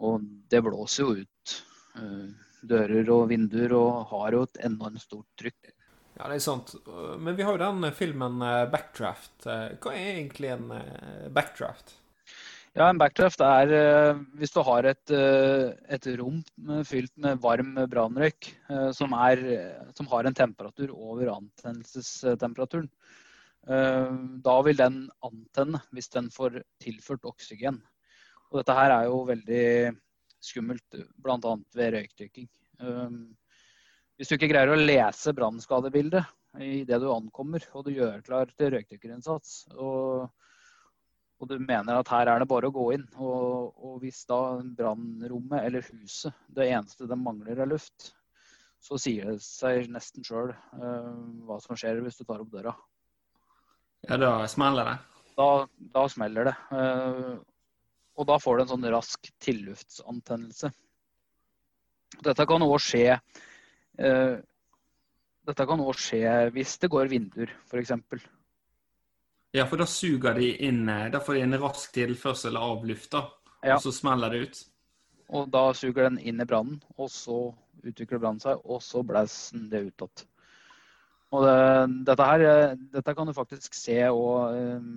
Og 0.02 0.24
det 0.52 0.64
blåser 0.66 1.04
jo 1.04 1.22
ut 1.22 1.56
eh, 2.00 2.28
dører 2.68 3.12
og 3.14 3.30
vinduer 3.32 3.76
og 3.78 4.12
har 4.12 4.36
jo 4.36 4.44
et 4.48 4.60
enormt 4.68 5.04
stort 5.04 5.28
trykk. 5.40 5.72
Ja, 6.18 6.28
det 6.28 6.38
er 6.38 6.44
sant. 6.44 6.74
Men 7.24 7.38
vi 7.38 7.46
har 7.48 7.56
jo 7.56 7.64
den 7.64 7.88
filmen 7.96 8.44
eh, 8.44 8.66
Backdraft. 8.72 9.48
Hva 9.48 9.96
er 9.96 10.18
egentlig 10.18 10.52
en 10.56 10.72
backdraft? 11.34 11.96
Ja, 12.72 12.86
en 12.88 13.00
backdraft 13.02 13.42
er 13.44 13.72
eh, 13.76 14.20
hvis 14.40 14.54
du 14.56 14.62
har 14.64 14.86
et, 14.88 15.12
eh, 15.12 15.74
et 15.92 16.06
rom 16.22 16.38
fylt 16.88 17.12
med 17.20 17.42
varm 17.44 17.74
brannrøyk 17.92 18.48
eh, 18.48 18.92
som, 18.96 19.12
som 19.98 20.08
har 20.14 20.28
en 20.30 20.38
temperatur 20.38 20.94
over 20.96 21.34
antennelsestemperaturen. 21.34 22.88
Da 23.62 24.54
vil 24.66 24.80
den 24.80 25.04
antenne 25.22 25.84
hvis 25.94 26.08
den 26.16 26.32
får 26.34 26.64
tilført 26.82 27.28
oksygen. 27.30 27.76
Og 28.50 28.62
dette 28.62 28.74
her 28.74 28.94
er 28.96 29.04
jo 29.06 29.20
veldig 29.28 29.66
skummelt, 30.42 30.98
bl.a. 31.22 31.52
ved 31.78 31.94
røykdykking. 31.94 32.48
Hvis 34.18 34.32
du 34.32 34.34
ikke 34.34 34.50
greier 34.50 34.74
å 34.74 34.80
lese 34.80 35.36
brannskadebildet 35.38 36.26
idet 36.66 37.04
du 37.04 37.12
ankommer, 37.14 37.62
og 37.78 37.86
du 37.86 37.94
gjør 37.94 38.26
klar 38.26 38.50
til 38.58 38.74
røykdykkerinnsats, 38.74 39.60
og 41.42 41.50
du 41.50 41.58
mener 41.58 41.98
at 41.98 42.10
her 42.14 42.30
er 42.30 42.42
det 42.44 42.50
bare 42.50 42.70
å 42.70 42.74
gå 42.76 42.88
inn. 42.96 43.06
Og, 43.18 43.74
og 43.82 43.96
hvis 44.04 44.22
da 44.30 44.38
brannrommet 44.78 45.66
eller 45.66 45.86
huset, 45.88 46.36
det 46.54 46.70
eneste 46.70 47.10
de 47.10 47.18
mangler 47.18 47.64
er 47.64 47.70
luft, 47.72 48.12
så 48.82 48.98
sier 49.02 49.34
det 49.34 49.42
seg 49.46 49.90
nesten 49.94 50.26
sjøl 50.26 50.54
hva 51.48 51.58
som 51.62 51.78
skjer 51.78 52.02
hvis 52.06 52.20
du 52.22 52.26
tar 52.26 52.44
opp 52.44 52.54
døra. 52.54 52.76
Ja, 54.06 54.18
da 54.22 54.36
smeller 54.50 54.92
det. 54.92 54.96
Da, 55.38 55.48
da 55.96 56.06
smeller 56.10 56.50
det. 56.50 56.56
Uh, 56.74 57.36
og 58.18 58.30
da 58.30 58.38
får 58.42 58.58
du 58.58 58.64
en 58.64 58.72
sånn 58.76 58.88
rask 58.94 59.30
tilluftsantennelse. 59.42 60.72
Dette 62.22 62.46
kan 62.50 62.66
òg 62.66 62.78
skje 62.84 63.06
uh, 63.18 64.38
dette 65.48 65.66
kan 65.66 65.82
òg 65.82 65.98
skje 65.98 66.26
hvis 66.54 66.76
det 66.82 66.90
går 66.94 67.10
vinduer, 67.10 67.54
f.eks. 67.70 67.94
Ja, 69.54 69.66
for 69.68 69.82
da 69.82 69.86
suger 69.90 70.38
de 70.40 70.52
inn 70.64 70.86
eh, 70.90 71.10
Da 71.12 71.20
får 71.20 71.36
de 71.36 71.46
en 71.46 71.58
rask 71.60 71.92
tilførsel 71.96 72.56
av 72.60 72.86
lufta, 72.88 73.26
Ja. 73.64 73.76
og 73.76 73.82
så 73.84 73.92
smeller 73.94 74.32
det 74.32 74.40
ut. 74.46 74.60
Og 75.32 75.50
da 75.52 75.66
suger 75.78 76.10
den 76.10 76.20
inn 76.20 76.42
i 76.42 76.46
brannen, 76.48 76.82
og 76.98 77.10
så 77.12 77.54
utvikler 77.84 78.20
brannen 78.20 78.40
seg, 78.44 78.60
og 78.66 78.82
så 78.84 79.04
blæser 79.04 79.68
det 79.72 79.86
ut 79.88 80.06
igjen. 80.06 80.28
Og 81.32 81.46
det, 81.48 81.56
dette 82.10 82.28
her 82.28 82.42
eh, 82.48 82.74
dette 82.92 83.14
kan 83.16 83.28
du 83.30 83.34
faktisk 83.36 83.76
se 83.78 83.98
og, 84.12 84.56
eh, 84.56 84.88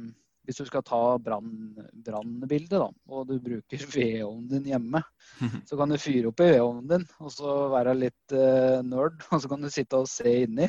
hvis 0.45 0.59
du 0.59 0.65
skal 0.67 0.83
ta 0.85 0.99
brann- 1.23 1.87
brannbilde, 2.05 2.81
og 3.09 3.29
du 3.31 3.39
bruker 3.41 3.85
vedovnen 3.95 4.49
din 4.51 4.71
hjemme. 4.73 5.03
Så 5.69 5.79
kan 5.79 5.89
du 5.95 5.99
fyre 5.99 6.31
opp 6.33 6.43
i 6.43 6.51
vedovnen 6.57 6.89
din 6.91 7.07
og 7.23 7.31
så 7.33 7.55
være 7.73 7.95
litt 7.97 8.35
uh, 8.35 8.83
nerd, 8.87 9.23
og 9.33 9.41
så 9.43 9.49
kan 9.51 9.63
du 9.63 9.71
sitte 9.73 10.03
og 10.03 10.11
se 10.11 10.35
inni. 10.45 10.67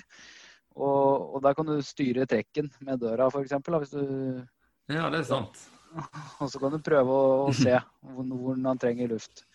Og, 0.76 1.36
og 1.36 1.44
der 1.44 1.56
kan 1.56 1.70
du 1.70 1.78
styre 1.86 2.28
trekken 2.28 2.68
med 2.84 3.00
døra, 3.04 3.30
f.eks. 3.32 3.56
Hvis 3.56 3.96
du 3.96 4.04
Ja, 4.92 5.10
det 5.10 5.22
er 5.22 5.30
sant. 5.30 5.62
og 6.42 6.50
så 6.52 6.60
kan 6.60 6.74
du 6.76 6.82
prøve 6.84 7.16
å, 7.16 7.28
å 7.48 7.54
se 7.56 7.78
hvor, 8.04 8.26
hvor 8.28 8.60
han 8.60 8.82
trenger 8.82 9.14
luft. 9.16 9.46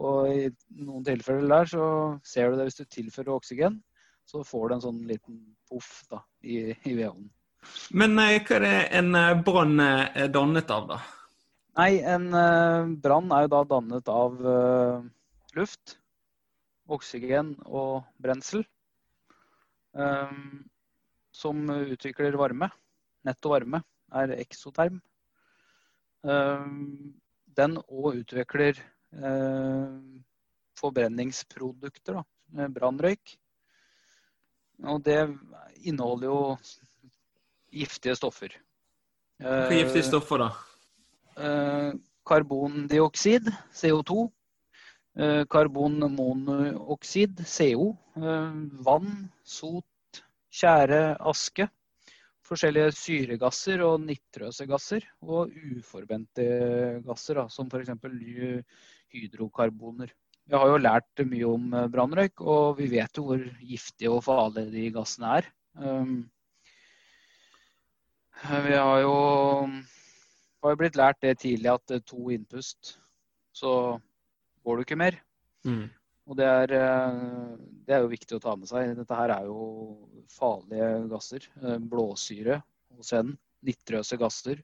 Og 0.00 0.30
i 0.32 0.46
noen 0.80 1.04
tilfeller 1.04 1.50
der 1.50 1.68
så 1.68 1.86
ser 2.24 2.50
du 2.50 2.56
det 2.56 2.70
hvis 2.70 2.80
du 2.80 2.86
tilfører 2.88 3.34
oksygen, 3.34 3.80
så 4.28 4.40
får 4.46 4.68
du 4.68 4.74
en 4.76 4.84
sånn 4.86 5.00
liten 5.08 5.40
poff 5.68 5.90
da, 6.08 6.22
i, 6.40 6.70
i 6.72 6.94
vedovnen. 6.96 7.28
Men 7.94 8.16
eh, 8.18 8.38
hva 8.42 8.56
er 8.56 8.64
det 8.64 8.76
en 8.98 9.18
eh, 9.18 9.34
brann 9.44 9.82
eh, 9.82 10.06
er 10.24 10.30
dannet 10.34 10.72
av, 10.72 10.88
da? 10.94 11.00
Nei, 11.78 11.92
en 12.04 12.28
eh, 12.36 12.92
brann 13.04 13.30
er 13.32 13.44
jo 13.44 13.52
da 13.52 13.60
dannet 13.68 14.08
av 14.12 14.40
eh, 14.54 15.04
luft, 15.58 15.96
oksygen 16.92 17.54
og 17.68 18.02
brensel. 18.22 18.64
Eh, 19.96 20.34
som 21.32 21.62
utvikler 21.70 22.36
varme. 22.40 22.70
Netto 23.26 23.52
varme 23.52 23.82
er 24.12 24.34
eksoterm. 24.38 25.00
Eh, 26.24 26.66
den 27.56 27.78
òg 27.82 28.22
utvikler 28.22 28.78
eh, 28.78 29.94
forbrenningsprodukter, 30.80 32.22
brannrøyk. 32.52 33.36
Og 34.88 35.02
det 35.06 35.20
inneholder 35.86 36.26
jo 36.26 36.38
giftige 37.72 38.16
stoffer. 38.18 38.54
Hva 39.42 39.68
er 39.68 39.78
giftige 39.82 40.06
stoffer, 40.06 40.42
da? 40.42 40.50
Eh, 41.36 41.92
karbondioksid, 42.28 43.48
CO2. 43.74 44.26
Eh, 45.12 45.44
karbonmonoksid, 45.44 47.42
CO. 47.44 47.90
Eh, 48.16 48.52
vann, 48.86 49.28
sot, 49.44 50.22
tjære, 50.48 51.18
aske. 51.20 51.66
Forskjellige 52.48 52.94
syregasser 52.96 53.82
og 53.84 54.00
nitrøse 54.06 54.64
gasser. 54.66 55.04
Og 55.20 55.52
uforbente 55.76 56.46
gasser, 57.04 57.42
da, 57.42 57.48
som 57.52 57.68
f.eks. 57.68 57.92
hydrokarboner. 59.12 60.14
Vi 60.48 60.56
har 60.58 60.70
jo 60.72 60.78
lært 60.80 61.22
mye 61.28 61.48
om 61.48 61.66
eh, 61.76 61.90
brannrøyk, 61.92 62.40
og 62.40 62.78
vi 62.80 62.88
vet 62.94 63.20
jo 63.20 63.26
hvor 63.28 63.42
giftige 63.60 64.14
og 64.14 64.24
farlige 64.24 64.72
de 64.72 64.86
gassene 64.96 65.34
er. 65.42 65.50
Um, 65.76 66.22
vi 68.64 68.74
har 68.74 69.02
jo, 69.04 69.12
har 70.64 70.72
jo 70.72 70.80
blitt 70.80 70.96
lært 70.98 71.20
det 71.22 71.36
tidlig 71.44 71.70
at 71.70 71.94
to 72.08 72.32
innpust, 72.34 72.96
så 73.54 74.00
går 74.64 74.78
du 74.78 74.84
ikke 74.86 75.00
mer. 75.00 75.18
Mm. 75.66 75.86
Og 76.30 76.38
det 76.38 76.46
er, 76.46 76.74
eh, 76.78 77.22
det 77.86 77.94
er 77.96 78.04
jo 78.04 78.12
viktig 78.12 78.38
å 78.38 78.42
ta 78.42 78.54
med 78.56 78.70
seg. 78.70 78.94
Dette 78.98 79.18
her 79.18 79.34
er 79.34 79.48
jo 79.48 79.62
farlige 80.30 80.90
gasser. 81.10 81.48
Eh, 81.62 81.78
Blåsyre 81.78 82.62
en, 83.18 83.32
nitrøse 83.66 84.18
gasser, 84.20 84.62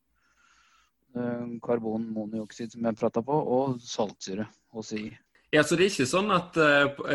eh, 1.16 1.46
karbonmonoksid 1.64 2.72
som 2.72 2.84
jeg 2.84 2.98
prata 2.98 3.22
på, 3.22 3.32
og 3.32 3.80
saltsyre 3.80 4.46
hos 4.74 4.92
i. 4.92 5.08
Ja, 5.50 5.62
så 5.62 5.76
det 5.76 5.87
er 5.87 5.90
ikke 5.90 6.06
sånn 6.11 6.30
at 6.30 6.52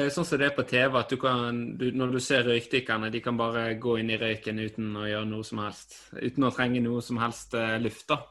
sånn 0.10 0.26
som 0.26 0.40
det 0.42 0.48
er 0.48 0.56
på 0.56 0.66
TV, 0.66 0.98
at 0.98 1.10
du 1.10 1.18
kan, 1.22 1.78
du, 1.78 1.92
når 1.94 2.16
du 2.16 2.20
ser 2.20 2.48
røykdykkerne, 2.48 3.12
de 3.14 3.22
kan 3.22 3.38
bare 3.38 3.76
gå 3.78 4.00
inn 4.02 4.10
i 4.10 4.18
røyken 4.18 4.58
uten 4.58 4.96
å 4.98 5.06
gjøre 5.06 5.28
noe 5.30 5.46
som 5.46 5.62
helst? 5.62 5.94
Uten 6.18 6.48
å 6.48 6.50
trenge 6.50 6.82
noe 6.82 7.04
som 7.06 7.22
helst 7.22 7.54
luft, 7.54 8.08
da? 8.10 8.24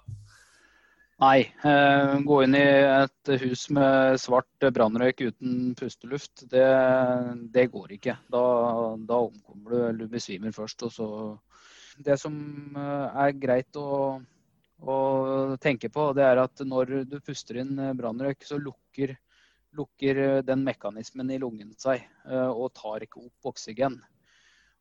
Nei, 1.22 1.42
eh, 1.62 2.16
gå 2.26 2.36
inn 2.42 2.56
i 2.58 2.62
et 2.66 3.30
hus 3.44 3.68
med 3.70 4.16
svart 4.18 4.64
brannrøyk 4.74 5.20
uten 5.28 5.74
pusteluft, 5.78 6.42
det, 6.50 6.64
det 7.54 7.68
går 7.70 7.92
ikke. 7.94 8.16
Da, 8.32 8.40
da 9.06 9.18
omkommer 9.28 9.70
du, 9.70 10.00
du 10.00 10.10
besvimer 10.10 10.54
først. 10.56 10.82
Og 10.88 10.90
så 10.96 11.06
Det 12.02 12.16
som 12.18 12.34
eh, 12.74 13.20
er 13.26 13.38
greit 13.38 13.78
å, 13.78 14.18
å 14.82 14.96
tenke 15.62 15.92
på, 15.94 16.08
det 16.18 16.26
er 16.26 16.42
at 16.42 16.64
når 16.66 17.04
du 17.12 17.20
puster 17.20 17.60
inn 17.62 17.78
eh, 17.78 17.94
brannrøyk, 17.94 18.42
så 18.48 18.58
lukker, 18.58 19.14
lukker 19.78 20.42
den 20.42 20.66
mekanismen 20.66 21.30
i 21.30 21.38
lungen 21.38 21.70
seg 21.78 22.02
og 22.26 22.72
tar 22.74 23.06
ikke 23.06 23.22
opp 23.22 23.52
oksygen. 23.54 23.94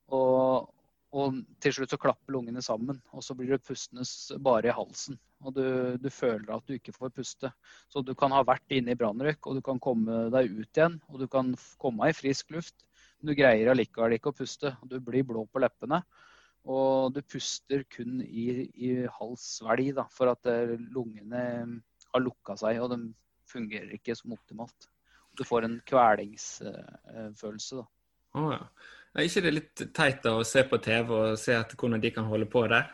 Og, 0.10 0.72
og 1.12 1.42
til 1.60 1.74
slutt 1.76 1.92
så 1.92 2.00
klapper 2.00 2.32
lungene 2.38 2.62
sammen, 2.64 3.02
og 3.12 3.24
så 3.26 3.36
blir 3.36 3.52
det 3.52 3.66
pustende 3.68 4.06
bare 4.44 4.70
i 4.70 4.76
halsen. 4.76 5.18
Og 5.44 5.56
du, 5.58 5.66
du 6.00 6.08
føler 6.14 6.54
at 6.54 6.64
du 6.68 6.78
ikke 6.78 6.94
får 6.96 7.12
puste. 7.16 7.52
Så 7.92 8.04
du 8.06 8.14
kan 8.16 8.32
ha 8.32 8.44
vært 8.48 8.72
inne 8.72 8.94
i 8.94 9.00
brannrøyk, 9.00 9.42
og 9.50 9.58
du 9.58 9.62
kan 9.66 9.82
komme 9.84 10.30
deg 10.32 10.54
ut 10.54 10.80
igjen. 10.80 11.00
Og 11.12 11.20
du 11.20 11.28
kan 11.32 11.52
komme 11.82 12.08
i 12.08 12.16
frisk 12.16 12.54
luft, 12.56 12.86
men 13.20 13.32
du 13.32 13.38
greier 13.42 13.74
allikevel 13.74 14.16
ikke 14.16 14.32
å 14.32 14.38
puste. 14.38 14.72
Du 14.88 15.00
blir 15.04 15.28
blå 15.28 15.44
på 15.52 15.64
leppene. 15.64 16.00
Og 16.72 17.12
du 17.16 17.20
puster 17.26 17.84
kun 17.92 18.22
i, 18.24 18.70
i 18.72 18.94
hals-svelg, 19.18 19.96
da, 19.98 20.06
for 20.14 20.32
at 20.32 20.48
eh, 20.48 20.78
lungene 20.94 21.44
har 22.14 22.24
lukka 22.24 22.56
seg, 22.62 22.80
og 22.84 22.94
de 22.94 23.12
fungerer 23.52 23.98
ikke 23.98 24.16
som 24.16 24.38
optimalt. 24.38 24.88
Du 25.36 25.44
får 25.48 25.66
en 25.68 25.80
kvelingsfølelse, 25.90 27.82
da. 27.82 27.86
Oh, 28.38 28.52
ja. 28.54 28.62
Er 29.12 29.28
ikke 29.28 29.44
det 29.44 29.52
litt 29.52 29.82
teit 29.92 30.26
å 30.30 30.38
se 30.48 30.64
på 30.68 30.80
TV 30.80 31.10
og 31.12 31.40
se 31.40 31.56
at 31.58 31.74
hvordan 31.76 32.04
de 32.04 32.12
kan 32.16 32.30
holde 32.32 32.48
på 32.52 32.64
der? 32.72 32.88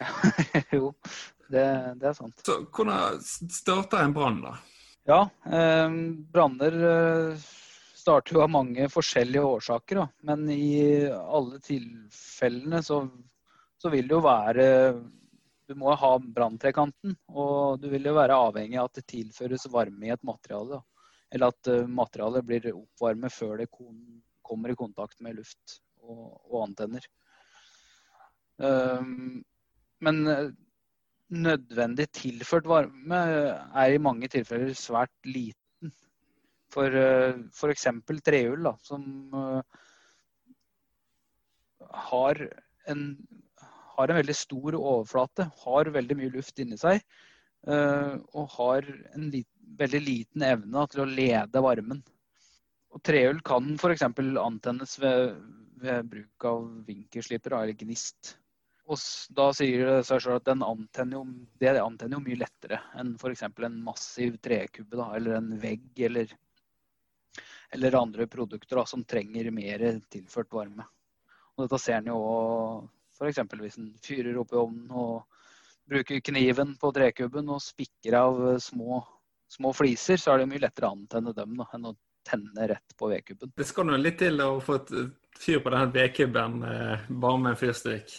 jo, 0.76 0.92
det, 1.50 1.64
det 1.98 2.10
er 2.12 2.14
sant. 2.16 2.44
Så 2.46 2.60
hvordan 2.70 3.18
starter 3.24 4.04
en 4.04 4.14
brann, 4.14 4.38
da? 4.44 4.54
Ja, 5.10 5.24
eh, 5.50 5.96
branner 6.30 6.76
eh, 6.92 7.48
starter 7.98 8.36
jo 8.36 8.44
av 8.44 8.52
mange 8.54 8.86
forskjellige 8.92 9.48
årsaker. 9.56 10.04
Da. 10.04 10.06
Men 10.30 10.46
i 10.54 11.08
alle 11.10 11.58
tilfellene 11.64 12.82
så, 12.86 13.02
så 13.82 13.90
vil 13.92 14.06
det 14.06 14.16
jo 14.18 14.22
være 14.24 14.68
Du 15.70 15.76
må 15.78 15.92
ha 15.94 16.14
branntrekanten, 16.18 17.12
og 17.30 17.82
du 17.82 17.88
vil 17.92 18.08
jo 18.08 18.16
være 18.16 18.38
avhengig 18.48 18.78
av 18.80 18.88
at 18.88 18.98
det 18.98 19.10
tilføres 19.12 19.68
varme 19.70 20.08
i 20.08 20.14
et 20.14 20.24
materiale. 20.26 20.78
Da. 20.78 21.06
Eller 21.30 21.52
at 21.54 21.70
eh, 21.70 21.86
materialet 21.86 22.46
blir 22.46 22.72
oppvarmet 22.74 23.34
før 23.34 23.60
det 23.60 23.70
kon 23.70 23.98
kommer 24.50 24.72
i 24.72 24.78
kontakt 24.78 25.20
med 25.24 25.38
luft 25.38 25.78
og, 26.02 26.40
og 26.50 26.64
antenner. 26.66 27.06
Um, 28.60 29.40
men 30.04 30.20
eh, 30.28 30.50
nødvendig 31.30 32.08
tilført 32.16 32.68
varme 32.68 33.20
er 33.20 33.94
i 33.94 34.02
mange 34.02 34.28
tilfeller 34.32 34.74
svært 34.76 35.12
liten. 35.24 35.92
For 36.70 36.94
f.eks. 37.50 37.86
trehjul, 38.26 38.66
da, 38.68 38.74
som 38.86 39.04
eh, 39.34 39.80
har 42.10 42.40
en, 42.90 43.02
har 43.96 44.10
en 44.10 44.20
veldig 44.20 44.36
stor 44.36 44.76
overflate, 44.78 45.48
har 45.64 45.92
veldig 45.94 46.16
mye 46.18 46.34
luft 46.36 46.62
inni 46.62 46.78
seg, 46.80 47.02
eh, 47.66 48.14
og 48.34 48.54
har 48.56 48.86
en 49.14 49.28
lit, 49.32 49.48
veldig 49.80 50.00
liten 50.04 50.46
evne 50.46 50.86
til 50.90 51.04
å 51.04 51.10
lede 51.10 51.64
varmen. 51.64 52.02
Og 52.90 53.02
trehjul 53.06 53.40
kan 53.46 53.74
f.eks. 53.78 54.02
antennes 54.42 54.98
ved, 55.02 55.34
ved 55.82 56.10
bruk 56.10 56.46
av 56.50 56.68
vinkelsliper 56.86 57.54
eller 57.60 57.78
gnist. 57.78 58.36
Og 58.90 58.98
da 59.38 59.50
sier 59.54 59.86
det 59.86 59.98
seg 60.08 60.24
selv 60.24 60.40
at 60.40 60.48
den 60.48 60.64
antenner 60.66 61.20
jo, 61.20 61.24
det 61.62 61.76
antenner 61.78 62.18
jo 62.18 62.24
mye 62.24 62.40
lettere 62.40 62.80
enn 62.98 63.14
f.eks. 63.14 63.44
en 63.46 63.76
massiv 63.86 64.40
trekubbe 64.42 64.98
da, 64.98 65.12
eller 65.14 65.36
en 65.38 65.52
vegg 65.62 66.02
eller, 66.08 66.32
eller 67.76 67.98
andre 68.00 68.26
produkter 68.26 68.80
da, 68.80 68.86
som 68.90 69.06
trenger 69.06 69.52
mer 69.54 69.84
tilført 70.10 70.50
varme. 70.52 70.88
Og 71.54 71.66
dette 71.66 71.78
ser 71.78 72.00
en 72.00 72.10
jo 72.10 72.18
f.eks. 73.14 73.44
hvis 73.62 73.78
en 73.78 73.92
fyrer 74.02 74.42
opp 74.42 74.56
i 74.56 74.58
ovnen 74.58 74.90
og 74.90 75.22
bruker 75.90 76.22
kniven 76.26 76.74
på 76.80 76.90
trekubben 76.94 77.50
og 77.50 77.62
spikker 77.62 78.18
av 78.18 78.42
små, 78.62 78.98
små 79.50 79.70
fliser, 79.74 80.18
så 80.18 80.34
er 80.34 80.42
det 80.42 80.50
mye 80.50 80.66
lettere 80.66 80.90
å 80.90 80.96
antenne 80.98 81.34
dem 81.36 81.54
da, 81.58 81.70
enn 81.76 81.92
å 81.92 81.96
tenne 82.26 82.68
rett 82.72 82.96
på 82.98 83.10
vedkubben. 83.10 83.52
Det 83.56 83.66
skal 83.68 83.88
nå 83.88 83.98
litt 84.00 84.18
til 84.20 84.40
å 84.44 84.52
få 84.64 84.80
et 84.80 84.92
fyr 85.40 85.62
på 85.64 85.72
den 85.74 85.94
vedkubben 85.94 86.60
eh, 86.66 87.06
bare 87.08 87.40
med 87.40 87.54
en 87.54 87.60
fyrstikk. 87.60 88.18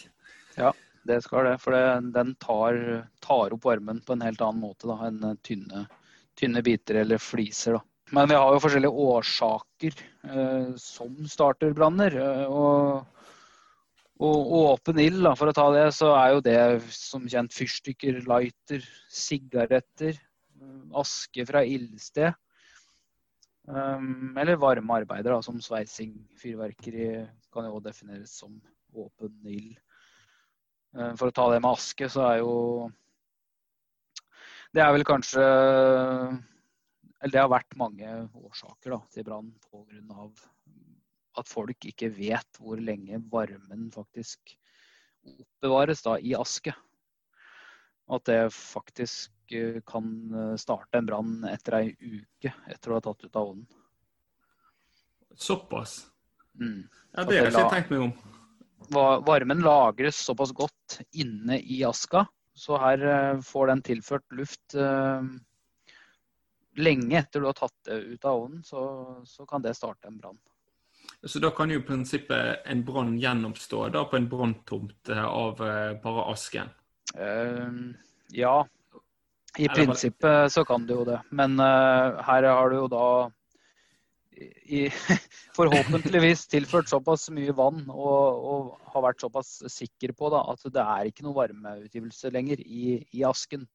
Ja. 0.58 0.72
det 1.08 1.22
skal 1.24 1.48
det. 1.48 1.56
For 1.62 1.74
det, 1.74 2.12
den 2.14 2.34
tar, 2.42 2.76
tar, 3.24 3.54
opp 3.54 3.64
varmen 3.64 4.02
på 4.04 4.16
en 4.16 4.26
helt 4.26 4.42
annen 4.44 4.62
måte 4.62 4.90
da, 4.90 4.98
enn 5.08 5.38
tynne, 5.46 5.86
tynne 6.38 6.62
biter 6.66 7.02
eller 7.04 7.22
fliser. 7.22 7.78
Da. 7.78 7.86
Men 8.12 8.28
vi 8.28 8.36
har 8.36 8.52
jo 8.52 8.60
forskjellige 8.60 9.06
årsaker 9.06 9.94
eh, 10.28 10.74
som 10.80 11.14
starter 11.30 11.72
branner. 11.76 12.12
Eh, 12.20 12.44
og, 12.44 13.06
og, 14.20 14.52
åpen 14.58 15.00
ild, 15.00 15.24
for 15.38 15.48
å 15.48 15.56
ta 15.56 15.70
det, 15.72 15.86
så 15.96 16.12
er 16.18 16.34
jo 16.34 16.44
det 16.44 16.58
som 16.92 17.24
kjent 17.24 17.56
fyrstikker, 17.56 18.20
lighter, 18.28 18.84
sigaretter, 19.08 20.20
eh, 20.60 20.82
aske 21.00 21.46
fra 21.48 21.64
ildsted. 21.64 22.36
Um, 23.62 24.34
eller 24.38 24.58
varme 24.58 24.94
arbeider, 24.98 25.30
da, 25.36 25.42
som 25.42 25.60
sveising, 25.62 26.16
fyrverkeri 26.34 27.28
kan 27.54 27.68
jo 27.68 27.78
defineres 27.82 28.34
som 28.40 28.56
åpen 28.98 29.36
ild. 29.46 29.76
Um, 30.96 31.14
for 31.18 31.30
å 31.30 31.34
ta 31.34 31.46
det 31.52 31.60
med 31.62 31.70
aske, 31.70 32.08
så 32.10 32.26
er 32.26 32.40
jo 32.42 32.90
Det 34.72 34.80
er 34.82 34.90
vel 34.92 35.04
kanskje 35.04 35.42
Eller 37.22 37.32
det 37.32 37.40
har 37.40 37.52
vært 37.52 37.76
mange 37.78 38.08
årsaker 38.34 38.96
da, 38.96 38.98
til 39.12 39.24
brann 39.24 39.52
pga. 39.70 40.26
at 41.38 41.48
folk 41.48 41.86
ikke 41.86 42.10
vet 42.12 42.58
hvor 42.58 42.76
lenge 42.76 43.22
varmen 43.30 43.90
faktisk 43.94 44.56
oppbevares 45.22 46.02
da, 46.02 46.18
i 46.18 46.34
aske. 46.34 46.74
At 48.10 48.26
det 48.26 48.52
faktisk 48.52 49.30
eh, 49.54 49.80
kan 49.86 50.34
eh, 50.34 50.56
starte 50.60 50.98
en 50.98 51.08
brann 51.08 51.46
etter 51.48 51.78
ei 51.80 51.92
uke 51.92 52.52
etter 52.70 52.92
å 52.92 52.98
ha 52.98 53.04
tatt 53.04 53.24
ut 53.24 53.36
av 53.36 53.52
ovnen. 53.52 53.66
Såpass? 55.34 56.02
Mm. 56.60 56.88
Ja, 57.12 57.24
Det 57.24 57.38
har 57.38 57.46
jeg 57.46 57.54
ikke 57.54 57.72
tenkt 57.72 57.92
meg 57.92 58.06
om. 58.08 58.12
Varmen 59.26 59.62
lagres 59.64 60.18
såpass 60.20 60.52
godt 60.52 60.98
inne 61.16 61.56
i 61.60 61.80
aska, 61.86 62.26
så 62.54 62.76
her 62.82 63.06
eh, 63.08 63.40
får 63.46 63.72
den 63.72 63.82
tilført 63.92 64.36
luft 64.36 64.76
lenge 66.72 67.18
etter 67.18 67.42
du 67.42 67.46
har 67.50 67.56
tatt 67.56 67.74
det 67.84 67.98
ut 68.14 68.24
av 68.24 68.46
ovnen, 68.46 68.62
så, 68.64 68.82
så 69.28 69.44
kan 69.46 69.60
det 69.64 69.74
starte 69.76 70.08
en 70.08 70.16
brann. 70.16 70.38
Så 71.20 71.38
da 71.42 71.50
kan 71.52 71.70
jo 71.70 71.82
i 71.82 71.84
prinsippet 71.84 72.64
en 72.64 72.80
brann 72.86 73.18
gjennomstå 73.20 73.90
da 73.92 74.06
på 74.08 74.16
en 74.16 74.28
branntomt 74.30 75.10
av 75.12 75.60
bare 75.60 76.24
asken? 76.32 76.72
Uh, 77.12 77.92
ja, 78.32 78.62
i 79.58 79.68
prinsippet 79.68 80.52
så 80.52 80.64
kan 80.64 80.86
du 80.86 80.94
jo 80.94 81.04
det. 81.04 81.20
Men 81.30 81.58
uh, 81.60 82.20
her 82.24 82.46
har 82.48 82.70
du 82.70 82.78
jo 82.78 82.88
da 82.92 83.06
i, 84.64 84.86
forhåpentligvis 85.58 86.46
tilført 86.50 86.88
såpass 86.88 87.28
mye 87.34 87.52
vann 87.56 87.84
og, 87.90 88.46
og, 88.52 88.70
har 88.94 89.04
vært 89.06 89.24
såpass 89.24 89.52
sikker 89.72 90.14
på 90.16 90.32
da, 90.32 90.42
at 90.52 90.64
det 90.72 90.82
er 90.82 91.10
ikke 91.10 91.26
noe 91.26 91.36
varmeutgivelse 91.36 92.32
lenger 92.32 92.64
i, 92.64 92.96
i 93.12 93.24
asken. 93.28 93.66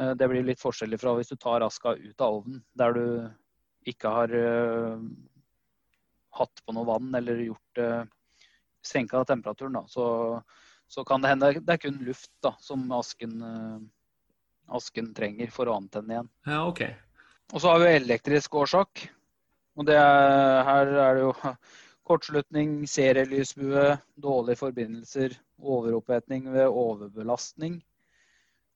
Uh, 0.00 0.12
det 0.18 0.28
blir 0.30 0.46
litt 0.46 0.62
forskjellig 0.62 1.00
fra 1.00 1.16
hvis 1.16 1.32
du 1.32 1.38
tar 1.40 1.64
aska 1.66 1.96
ut 1.96 2.20
av 2.20 2.42
ovnen, 2.42 2.62
der 2.78 2.96
du 2.96 3.04
ikke 3.88 4.12
har 4.12 4.36
uh, 4.36 5.00
hatt 6.36 6.64
på 6.64 6.76
noe 6.76 6.86
vann 6.86 7.08
eller 7.16 7.40
gjort 7.40 7.80
senka 8.84 9.24
temperaturen. 9.26 9.78
Da. 9.80 9.88
Så 9.88 10.04
så 10.88 11.04
kan 11.04 11.22
det 11.22 11.28
hende 11.28 11.52
det 11.60 11.74
er 11.74 11.80
kun 11.82 12.00
luft 12.04 12.30
da, 12.44 12.54
som 12.64 12.86
asken, 12.96 13.42
uh, 13.44 13.80
asken 14.76 15.12
trenger 15.16 15.52
for 15.54 15.70
å 15.70 15.76
antenne 15.80 16.14
igjen. 16.16 16.32
Ja, 16.48 16.64
ok. 16.68 16.82
Og 17.54 17.62
så 17.62 17.72
har 17.72 17.82
vi 17.82 17.92
elektrisk 17.96 18.58
årsak. 18.60 19.08
Og 19.78 19.86
det 19.88 19.96
er, 19.96 20.62
her 20.66 20.90
er 21.04 21.18
det 21.18 21.22
jo 21.22 21.34
kortslutning, 22.08 22.80
serielysbue, 22.90 23.92
dårlige 24.20 24.60
forbindelser, 24.62 25.36
overoppheting 25.58 26.48
ved 26.52 26.66
overbelastning, 26.66 27.78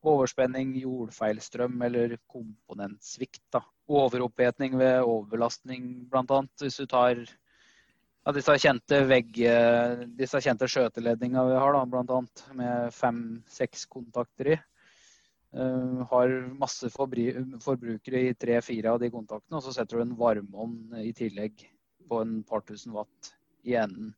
overspenning, 0.02 0.74
jordfeilstrøm 0.82 1.82
eller 1.88 2.16
komponentsvikt. 2.30 3.44
Da. 3.54 3.62
Overoppheting 3.92 4.78
ved 4.78 5.02
overbelastning, 5.02 5.92
bl.a. 6.10 6.42
Hvis 6.62 6.80
du 6.80 6.86
tar 6.90 7.20
ja, 7.22 8.34
disse 8.34 8.56
kjente 8.62 9.02
vegg, 9.10 9.38
disse 10.18 10.42
kjente 10.42 10.68
skjøteledninga 10.70 11.46
vi 11.50 11.62
har, 11.64 11.80
bl.a. 11.90 12.20
med 12.58 12.94
fem-seks 12.94 13.88
kontakter 13.90 14.54
i. 14.54 14.60
Uh, 15.52 16.00
har 16.08 16.30
masse 16.56 16.88
forbrukere 16.92 18.22
i 18.24 18.34
tre-fire 18.40 18.94
av 18.94 19.02
de 19.02 19.10
kontaktene, 19.12 19.58
og 19.58 19.64
så 19.66 19.74
setter 19.76 19.98
du 19.98 20.06
en 20.06 20.16
varmeovn 20.16 20.96
i 21.02 21.12
tillegg 21.16 21.66
på 22.08 22.20
en 22.24 22.38
par 22.48 22.64
tusen 22.68 22.94
watt 22.96 23.32
i 23.68 23.76
enden. 23.76 24.14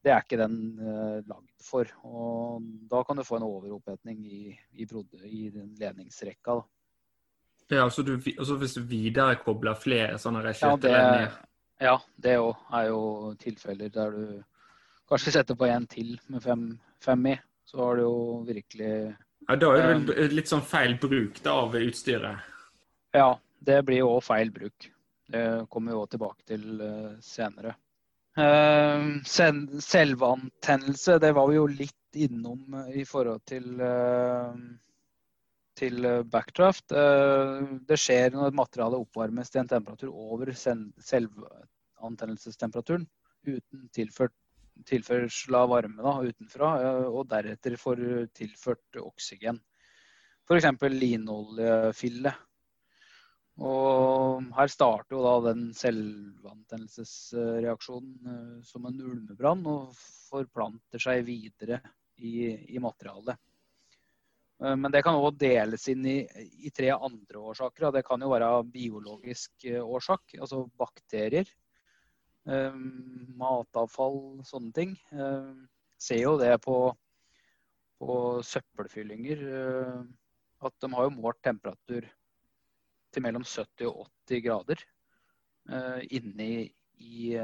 Det 0.00 0.12
er 0.12 0.20
ikke 0.24 0.40
den 0.40 0.58
uh, 0.80 1.20
lagd 1.28 1.64
for. 1.64 1.88
og 2.04 2.66
Da 2.92 3.00
kan 3.04 3.16
du 3.16 3.24
få 3.24 3.38
en 3.38 3.48
overopphetning 3.48 4.20
i, 4.24 4.42
i, 4.76 4.84
i 4.84 5.42
den 5.52 5.72
ledningsrekka. 5.80 6.60
Da. 6.60 6.68
Ja, 7.70 7.84
altså, 7.84 8.02
du, 8.02 8.16
altså 8.16 8.56
Hvis 8.56 8.74
du 8.74 8.82
viderekobler 8.82 9.78
flere 9.78 10.18
sånne 10.18 10.42
skjøteledninger 10.42 11.28
ja, 11.28 11.50
ja, 11.80 11.96
det 12.20 12.36
òg 12.42 12.72
er 12.76 12.88
jo 12.90 13.02
tilfeller 13.40 13.92
der 13.94 14.16
du 14.16 14.24
kanskje 15.08 15.32
setter 15.36 15.56
på 15.58 15.68
en 15.70 15.86
til 15.90 16.16
med 16.28 16.42
fem, 16.44 16.64
fem 17.02 17.28
i. 17.32 17.36
Så 17.64 17.78
har 17.80 17.96
du 17.96 18.02
jo 18.02 18.16
virkelig 18.46 19.14
Ja, 19.48 19.56
Da 19.56 19.66
er 19.74 19.80
det 19.80 19.90
vel 19.90 20.30
um, 20.30 20.36
litt 20.36 20.50
sånn 20.50 20.66
feil 20.66 20.92
bruk 21.00 21.42
da 21.44 21.52
av 21.64 21.70
utstyret? 21.78 22.36
Ja, 23.16 23.30
det 23.58 23.84
blir 23.88 23.98
jo 24.04 24.08
òg 24.16 24.24
feil 24.24 24.50
bruk. 24.54 24.78
Det 25.30 25.44
kommer 25.70 25.92
vi 25.92 25.98
òg 26.02 26.10
tilbake 26.12 26.42
til 26.52 26.64
uh, 26.82 27.12
senere. 27.24 27.72
Uh, 28.38 29.02
selvantennelse, 29.26 31.18
det 31.22 31.32
var 31.34 31.46
vi 31.50 31.54
jo 31.58 31.66
litt 31.70 32.14
innom 32.14 32.74
uh, 32.74 32.90
i 32.94 33.04
forhold 33.06 33.42
til 33.50 33.80
uh, 33.80 34.54
til 35.80 36.04
eh, 36.04 36.22
backdraft. 36.26 36.92
Eh, 36.92 37.62
det 37.88 37.98
skjer 38.00 38.30
når 38.34 38.50
materialet 38.56 39.00
oppvarmes 39.00 39.50
til 39.50 39.60
en 39.62 39.68
temperatur 39.70 40.10
over 40.12 40.52
selvantennelsestemperaturen 40.56 43.06
uten 43.48 43.88
tilført, 43.94 44.32
tilførsel 44.88 45.54
av 45.58 45.68
varme 45.72 46.02
da, 46.04 46.12
utenfra, 46.22 46.68
eh, 46.84 47.08
og 47.08 47.28
deretter 47.30 47.76
får 47.80 47.96
tilført 48.36 48.96
oksygen. 49.02 49.56
F.eks. 50.46 50.66
linoljefille. 50.94 52.32
Og 53.60 54.42
her 54.56 54.68
starter 54.72 55.14
jo 55.14 55.20
da 55.26 55.34
den 55.50 55.62
selvantennelsesreaksjonen 55.76 58.62
som 58.64 58.86
en 58.88 59.02
ulmebrann 59.04 59.62
og 59.68 59.92
forplanter 60.30 60.98
seg 61.02 61.26
videre 61.28 61.76
i, 62.16 62.56
i 62.74 62.78
materialet. 62.80 63.36
Eh, 64.64 64.76
men 64.76 64.92
det 64.92 65.02
kan 65.04 65.18
òg 65.18 65.38
deles 65.40 65.86
inn 65.92 66.06
i, 66.08 66.18
i, 66.66 66.72
tre 66.74 66.92
andre 66.94 67.44
årsaker. 67.52 67.90
Det 67.96 68.04
kan 68.06 68.22
jo 68.22 68.30
være 68.32 68.50
biologisk 68.72 69.66
eh, 69.68 69.80
årsak, 69.80 70.36
altså 70.40 70.64
bakterier. 70.80 71.48
Eh, 72.48 72.76
matavfall, 73.40 74.40
sånne 74.48 74.72
ting. 74.76 74.94
Ser 76.00 76.22
jo 76.22 76.36
det 76.40 76.54
på, 76.64 76.76
på 78.00 78.14
søppelfyllinger 78.46 79.42
at 80.60 80.74
de 80.80 80.88
har 80.92 81.06
jo 81.06 81.12
målt 81.16 81.40
temperatur 81.44 82.06
til 83.12 83.24
mellom 83.24 83.44
70 83.44 83.88
og 83.90 84.08
80 84.28 84.42
grader 84.44 84.82
inne 86.16 86.46
i, 86.46 86.64
i, 86.96 87.36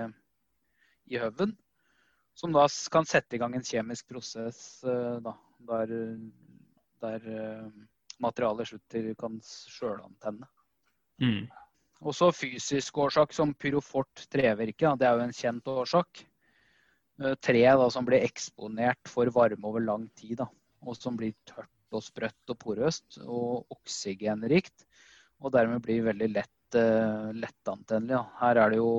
i 1.13 1.21
høven. 1.21 1.53
Som 2.37 2.53
da 2.57 2.65
kan 2.93 3.09
sette 3.09 3.37
i 3.37 3.41
gang 3.41 3.57
en 3.57 3.65
kjemisk 3.65 4.09
prosess 4.13 4.81
da, 4.85 5.33
der 5.69 5.93
der 7.01 7.71
materialet 8.23 8.69
slutter 8.69 9.15
kan 9.19 9.39
sjølantenne. 9.45 10.49
Mm. 11.21 11.47
Også 12.05 12.31
fysisk 12.35 12.99
årsak 13.01 13.33
som 13.33 13.55
pyrofort 13.57 14.27
trevirke. 14.33 14.93
Det 14.99 15.07
er 15.09 15.17
jo 15.17 15.25
en 15.25 15.37
kjent 15.37 15.71
årsak. 15.73 16.25
Uh, 17.23 17.33
tre 17.41 17.63
da, 17.65 17.89
som 17.93 18.05
blir 18.05 18.27
eksponert 18.27 19.09
for 19.09 19.31
varme 19.33 19.65
over 19.65 19.85
lang 19.85 20.09
tid, 20.19 20.37
da, 20.43 20.51
og 20.85 20.99
som 20.99 21.17
blir 21.17 21.33
tørt 21.49 21.73
og 21.97 22.03
sprøtt 22.05 22.53
og 22.53 22.59
porøst 22.61 23.21
og 23.25 23.73
oksygenrikt. 23.73 24.85
Og 25.41 25.53
dermed 25.55 25.85
blir 25.85 26.05
veldig 26.11 26.29
lett 26.35 26.79
uh, 26.81 27.33
lettantennelig. 27.33 28.21
Her 28.43 28.61
er 28.65 28.75
det 28.75 28.83
jo 28.83 28.91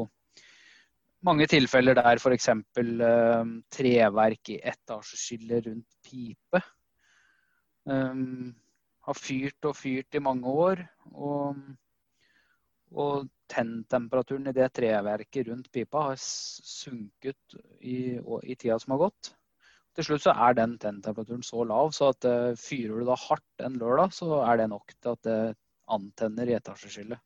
mange 1.27 1.45
tilfeller 1.49 1.97
der 1.97 2.17
f.eks. 2.17 2.49
Uh, 2.79 3.53
treverk 3.73 4.55
i 4.55 4.57
etasjeskille 4.73 5.61
rundt 5.69 6.01
pipe 6.07 6.63
Um, 7.87 8.51
har 9.07 9.15
fyrt 9.15 9.67
og 9.69 9.75
fyrt 9.79 10.17
i 10.17 10.23
mange 10.23 10.51
år. 10.51 10.81
Og, 11.15 11.59
og 12.95 13.27
tenntemperaturen 13.51 14.49
i 14.51 14.55
det 14.55 14.69
treverket 14.75 15.49
rundt 15.49 15.69
pipa 15.71 16.09
har 16.09 16.19
sunket 16.19 17.57
i, 17.81 18.15
i, 18.17 18.55
tida 18.55 18.77
som 18.79 18.95
har 18.95 19.07
gått. 19.07 19.31
Til 19.97 20.07
slutt 20.07 20.25
så 20.27 20.35
er 20.35 20.57
den 20.57 20.75
tenntemperaturen 20.79 21.43
så 21.45 21.63
lav 21.67 21.91
så 21.95 22.11
at 22.13 22.27
uh, 22.29 22.51
fyrer 22.59 23.01
du 23.01 23.07
da 23.07 23.17
hardt 23.17 23.65
en 23.65 23.79
lørdag, 23.81 24.13
så 24.13 24.43
er 24.43 24.61
det 24.61 24.69
nok 24.71 24.93
til 24.93 25.15
at 25.15 25.23
det 25.27 25.39
antenner 25.97 26.51
i 26.51 26.57
etasjeskillet. 26.57 27.23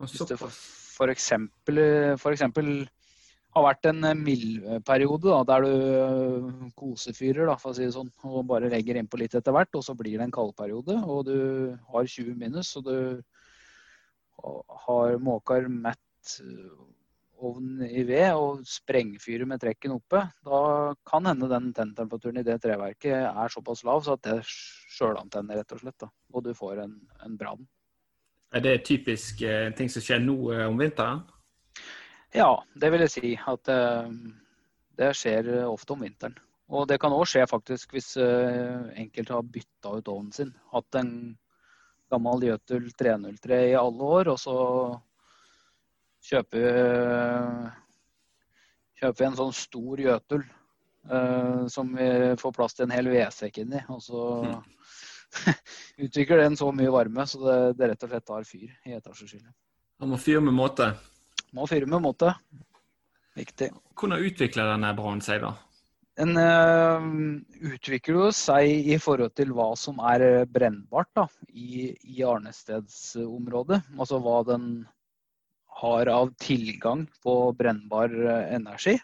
Hvis 0.00 0.18
det 0.26 0.38
for, 0.38 0.50
for, 0.50 1.10
eksempel, 1.12 1.78
for 2.18 2.34
eksempel 2.34 2.86
har 3.54 3.66
vært 3.68 3.86
en 3.86 4.06
mildperiode 4.18 5.28
da, 5.28 5.42
der 5.46 5.66
du 5.66 6.70
kosefyrer, 6.78 7.46
da, 7.46 7.54
for 7.60 7.70
å 7.70 7.76
si 7.76 7.86
det 7.86 7.94
sånn, 7.94 8.10
og 8.26 8.48
bare 8.50 8.70
legger 8.72 8.98
innpå 8.98 9.20
litt 9.20 9.36
etter 9.38 9.54
hvert. 9.54 9.70
Og 9.78 9.84
så 9.86 9.94
blir 9.98 10.16
det 10.18 10.26
en 10.26 10.34
kaldperiode, 10.34 10.96
og 11.06 11.28
du 11.28 11.38
har 11.92 12.10
20 12.10 12.34
minus, 12.40 12.72
og 12.80 12.88
du 12.88 12.96
har 14.86 15.18
måker 15.22 15.68
mett 15.68 16.38
ovn 17.44 17.82
i 17.84 18.04
ved 18.06 18.30
og 18.38 18.62
sprengfyrer 18.68 19.48
med 19.48 19.60
trekken 19.62 19.94
oppe, 19.96 20.22
da 20.46 20.60
kan 21.06 21.26
hende 21.28 21.50
den 21.50 21.72
tenntemperaturen 21.76 22.40
i 22.40 22.46
det 22.46 22.60
treverket 22.62 23.26
er 23.26 23.52
såpass 23.52 23.84
lav 23.86 24.04
så 24.04 24.16
at 24.16 24.24
det 24.26 24.38
sjølantenner, 24.46 25.60
rett 25.60 25.74
og 25.74 25.82
slett. 25.82 25.98
Da. 26.00 26.10
Og 26.32 26.46
du 26.46 26.52
får 26.56 26.84
en, 26.84 26.96
en 27.26 27.36
brann. 27.40 27.66
Er 28.54 28.62
det 28.62 28.84
typisk 28.86 29.42
eh, 29.42 29.72
ting 29.74 29.90
som 29.90 30.04
skjer 30.04 30.22
nå 30.22 30.38
eh, 30.54 30.66
om 30.70 30.78
vinteren? 30.78 31.24
Ja, 32.34 32.50
det 32.78 32.90
vil 32.94 33.02
jeg 33.02 33.14
si. 33.14 33.32
At 33.50 33.70
eh, 33.72 34.10
det 34.98 35.14
skjer 35.18 35.50
ofte 35.66 35.96
om 35.96 36.04
vinteren. 36.06 36.36
Og 36.74 36.86
det 36.88 37.00
kan 37.02 37.12
òg 37.12 37.26
skje 37.28 37.44
faktisk 37.50 37.92
hvis 37.96 38.14
eh, 38.22 38.92
enkelte 39.02 39.34
har 39.36 39.50
bytta 39.56 39.98
ut 39.98 40.10
ovnen 40.12 40.32
sin. 40.32 40.54
Hatt 40.72 41.00
en 41.00 41.10
gammel 42.12 42.48
Jøtul 42.50 42.90
303 42.98 43.60
i 43.70 43.78
alle 43.78 44.10
år, 44.18 44.30
og 44.34 44.38
så 44.40 44.56
kjøper 46.24 46.64
vi, 46.64 47.72
kjøper 49.00 49.20
vi 49.20 49.28
en 49.28 49.40
sånn 49.40 49.56
stor 49.56 50.02
Jøtul 50.04 50.44
uh, 51.10 51.64
som 51.72 51.90
vi 51.96 52.08
får 52.40 52.54
plass 52.56 52.76
til 52.76 52.86
en 52.86 52.94
hel 52.96 53.10
vedsekk 53.12 53.60
inni. 53.64 53.82
Og 53.92 54.02
så 54.04 54.22
mm. 54.44 54.62
utvikler 56.06 56.44
den 56.44 56.58
så 56.60 56.70
mye 56.72 56.92
varme 56.94 57.26
så 57.28 57.42
det, 57.44 57.58
det, 57.80 57.90
rett 57.92 58.06
og 58.06 58.14
slett 58.14 58.28
tar 58.30 58.48
fyr 58.48 58.70
i 58.86 58.96
etasjeskillet. 58.98 59.52
Man 60.02 60.14
må 60.14 60.20
fyre 60.20 60.42
med 60.44 60.56
måte? 60.56 60.90
Må 61.54 61.68
fyre 61.70 61.86
med 61.90 62.02
måte. 62.02 62.32
Viktig. 63.34 63.70
Hvordan 63.98 64.24
utvikler 64.26 64.74
denne 64.74 64.90
brannen 64.94 65.22
seg, 65.24 65.42
da? 65.42 65.54
Den 66.14 66.36
uh, 66.38 67.02
utvikler 67.74 68.20
jo 68.20 68.26
seg 68.34 68.90
i 68.94 68.98
forhold 69.02 69.32
til 69.34 69.50
hva 69.56 69.72
som 69.78 69.98
er 70.12 70.44
brennbart 70.46 71.10
da, 71.18 71.24
i, 71.50 71.88
i 71.90 72.22
arnestedsområdet. 72.22 73.80
Altså 73.98 74.20
hva 74.22 74.36
den 74.46 74.68
har 75.80 76.06
av 76.12 76.30
tilgang 76.38 77.02
på 77.24 77.34
brennbar 77.58 78.14
eh, 78.14 78.54
energi. 78.54 78.94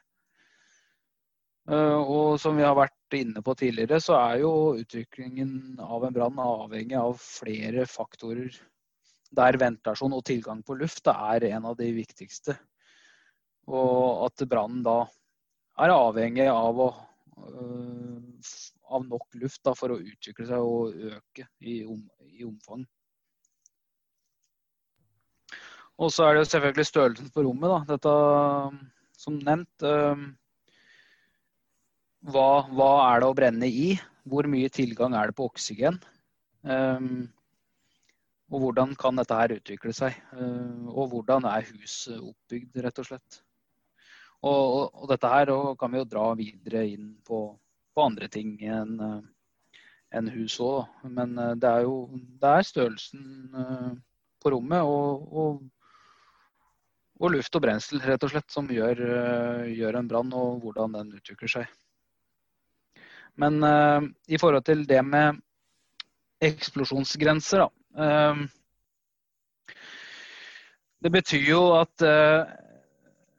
Uh, 1.70 1.98
og 1.98 2.38
som 2.40 2.54
vi 2.58 2.62
har 2.62 2.78
vært 2.78 3.18
inne 3.18 3.42
på 3.42 3.56
tidligere, 3.58 3.98
så 4.02 4.14
er 4.20 4.40
jo 4.44 4.52
utviklingen 4.78 5.80
av 5.82 6.06
en 6.06 6.14
brann 6.14 6.38
avhengig 6.42 6.98
av 6.98 7.18
flere 7.18 7.88
faktorer. 7.90 8.54
Der 9.34 9.58
ventilasjon 9.58 10.14
og 10.14 10.24
tilgang 10.26 10.62
på 10.66 10.78
luft 10.78 11.10
er 11.10 11.50
en 11.50 11.66
av 11.70 11.76
de 11.78 11.90
viktigste. 11.94 12.54
Og 13.70 14.28
at 14.28 14.46
brannen 14.50 14.86
da 14.86 15.02
er 15.80 15.94
avhengig 15.94 16.46
av, 16.52 16.80
å, 16.84 16.88
øh, 17.48 18.54
av 18.90 19.04
nok 19.08 19.38
luft 19.40 19.62
da, 19.66 19.74
for 19.78 19.94
å 19.94 20.00
utvikle 20.00 20.48
seg 20.48 20.64
og 20.64 20.96
øke 21.10 21.46
i, 21.60 21.82
om, 21.84 22.02
i 22.26 22.44
omfang. 22.46 22.84
Og 26.00 26.12
så 26.14 26.26
er 26.26 26.38
det 26.38 26.46
selvfølgelig 26.48 26.88
størrelsen 26.88 27.32
på 27.32 27.44
rommet. 27.44 27.72
Da. 27.72 27.80
Dette, 27.90 28.12
som 29.20 29.36
nevnt 29.44 29.84
um, 29.84 30.30
hva, 32.32 32.46
hva, 32.72 32.92
er 33.10 33.20
det 33.20 33.28
å 33.28 33.36
brenne 33.36 33.68
i? 33.68 33.90
Hvor 34.28 34.48
mye 34.48 34.70
tilgang 34.72 35.16
er 35.16 35.28
det 35.28 35.36
på 35.36 35.48
oksygen? 35.50 35.98
Um, 36.64 37.28
og 38.50 38.64
hvordan 38.64 38.96
kan 38.98 39.20
dette 39.20 39.36
her 39.36 39.54
utvikle 39.58 39.92
seg? 39.94 40.16
Og 40.90 41.12
hvordan 41.12 41.46
er 41.48 41.68
huset 41.68 42.16
oppbygd, 42.18 42.80
rett 42.82 42.98
og 42.98 43.06
slett? 43.06 43.42
Og, 44.40 44.62
og, 44.76 45.02
og 45.02 45.10
dette 45.10 45.28
her 45.28 45.52
kan 45.80 45.92
vi 45.92 46.00
jo 46.00 46.08
dra 46.08 46.28
videre 46.38 46.86
inn 46.88 47.10
på, 47.26 47.42
på 47.94 48.06
andre 48.06 48.28
ting 48.32 48.54
enn 48.64 48.94
uh, 49.00 49.18
en 50.16 50.30
hus 50.32 50.56
òg. 50.64 50.86
Men 51.04 51.36
uh, 51.36 51.52
det 51.60 51.68
er 51.68 51.84
jo 51.84 51.98
det 52.40 52.54
er 52.54 52.70
størrelsen 52.70 53.26
uh, 53.52 53.90
på 54.40 54.54
rommet 54.54 54.86
og, 54.86 55.28
og 55.28 55.60
og 57.20 57.34
luft 57.34 57.56
og 57.56 57.60
brensel, 57.66 58.00
rett 58.00 58.22
og 58.24 58.30
slett, 58.32 58.48
som 58.52 58.68
gjør, 58.72 59.02
uh, 59.04 59.66
gjør 59.68 59.98
en 59.98 60.08
brann, 60.08 60.32
og 60.32 60.62
hvordan 60.62 60.94
den 60.96 61.10
utvikler 61.18 61.52
seg. 61.52 61.66
Men 63.40 63.60
uh, 63.60 64.00
i 64.24 64.40
forhold 64.40 64.64
til 64.64 64.86
det 64.88 65.02
med 65.04 65.36
eksplosjonsgrenser, 66.48 67.66
da. 67.66 67.68
Uh, 67.92 68.48
det 71.04 71.12
betyr 71.12 71.44
jo 71.48 71.60
at 71.78 72.02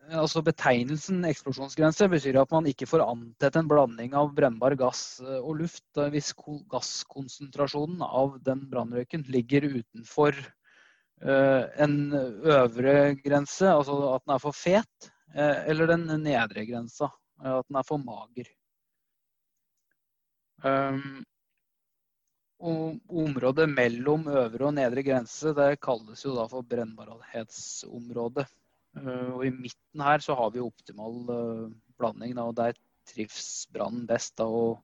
altså 0.10 0.42
Betegnelsen 0.44 1.26
eksplosjonsgrense 1.30 2.08
betyr 2.12 2.40
at 2.42 2.52
man 2.52 2.66
ikke 2.70 2.88
får 2.90 3.04
antett 3.06 3.60
en 3.60 3.70
blanding 3.70 4.16
av 4.18 4.34
brennbar 4.36 4.76
gass 4.80 5.22
og 5.22 5.54
luft 5.62 6.02
hvis 6.14 6.34
gasskonsentrasjonen 6.72 8.02
av 8.06 8.40
den 8.46 8.66
brannrøyken 8.72 9.28
ligger 9.30 9.70
utenfor 9.70 10.40
Eh, 11.22 11.66
en 11.84 12.14
øvre 12.14 12.94
grense, 13.22 13.68
altså 13.70 13.98
at 14.16 14.24
den 14.26 14.34
er 14.34 14.40
for 14.42 14.58
fet, 14.58 15.10
eh, 15.36 15.68
eller 15.70 15.92
den 15.92 16.08
nedre 16.24 16.64
grensa, 16.66 17.12
eh, 17.44 17.60
at 17.60 17.68
den 17.68 17.78
er 17.78 17.86
for 17.86 18.02
mager. 18.02 18.50
Og 22.62 22.98
området 23.26 23.68
mellom 23.70 24.28
øvre 24.30 24.68
og 24.68 24.74
nedre 24.78 25.02
grense 25.06 25.54
det 25.58 25.80
kalles 25.82 26.22
jo 26.26 26.36
da 26.36 26.46
for 26.50 26.66
brennbarhetsområdet. 26.74 28.46
Og 29.00 29.44
I 29.48 29.52
midten 29.56 30.04
her 30.04 30.20
så 30.24 30.36
har 30.36 30.50
vi 30.52 30.64
optimal 30.64 31.22
blanding, 32.00 32.34
da, 32.36 32.48
og 32.50 32.58
der 32.58 32.76
trives 33.08 33.68
brannen 33.72 34.04
best. 34.10 34.36
Da, 34.42 34.48
og 34.48 34.82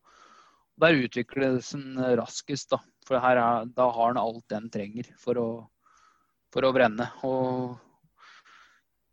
der 0.79 0.99
utvikles 1.03 1.73
den 1.75 1.97
raskest. 2.19 2.71
Da, 2.71 2.79
for 3.07 3.19
er, 3.19 3.65
da 3.67 3.89
har 3.91 4.13
den 4.13 4.21
alt 4.21 4.45
den 4.53 4.69
trenger 4.71 5.09
for 5.19 5.41
å 5.41 5.49
for 6.53 6.67
å 6.67 6.73
brenne. 6.75 7.09
Og 7.27 7.75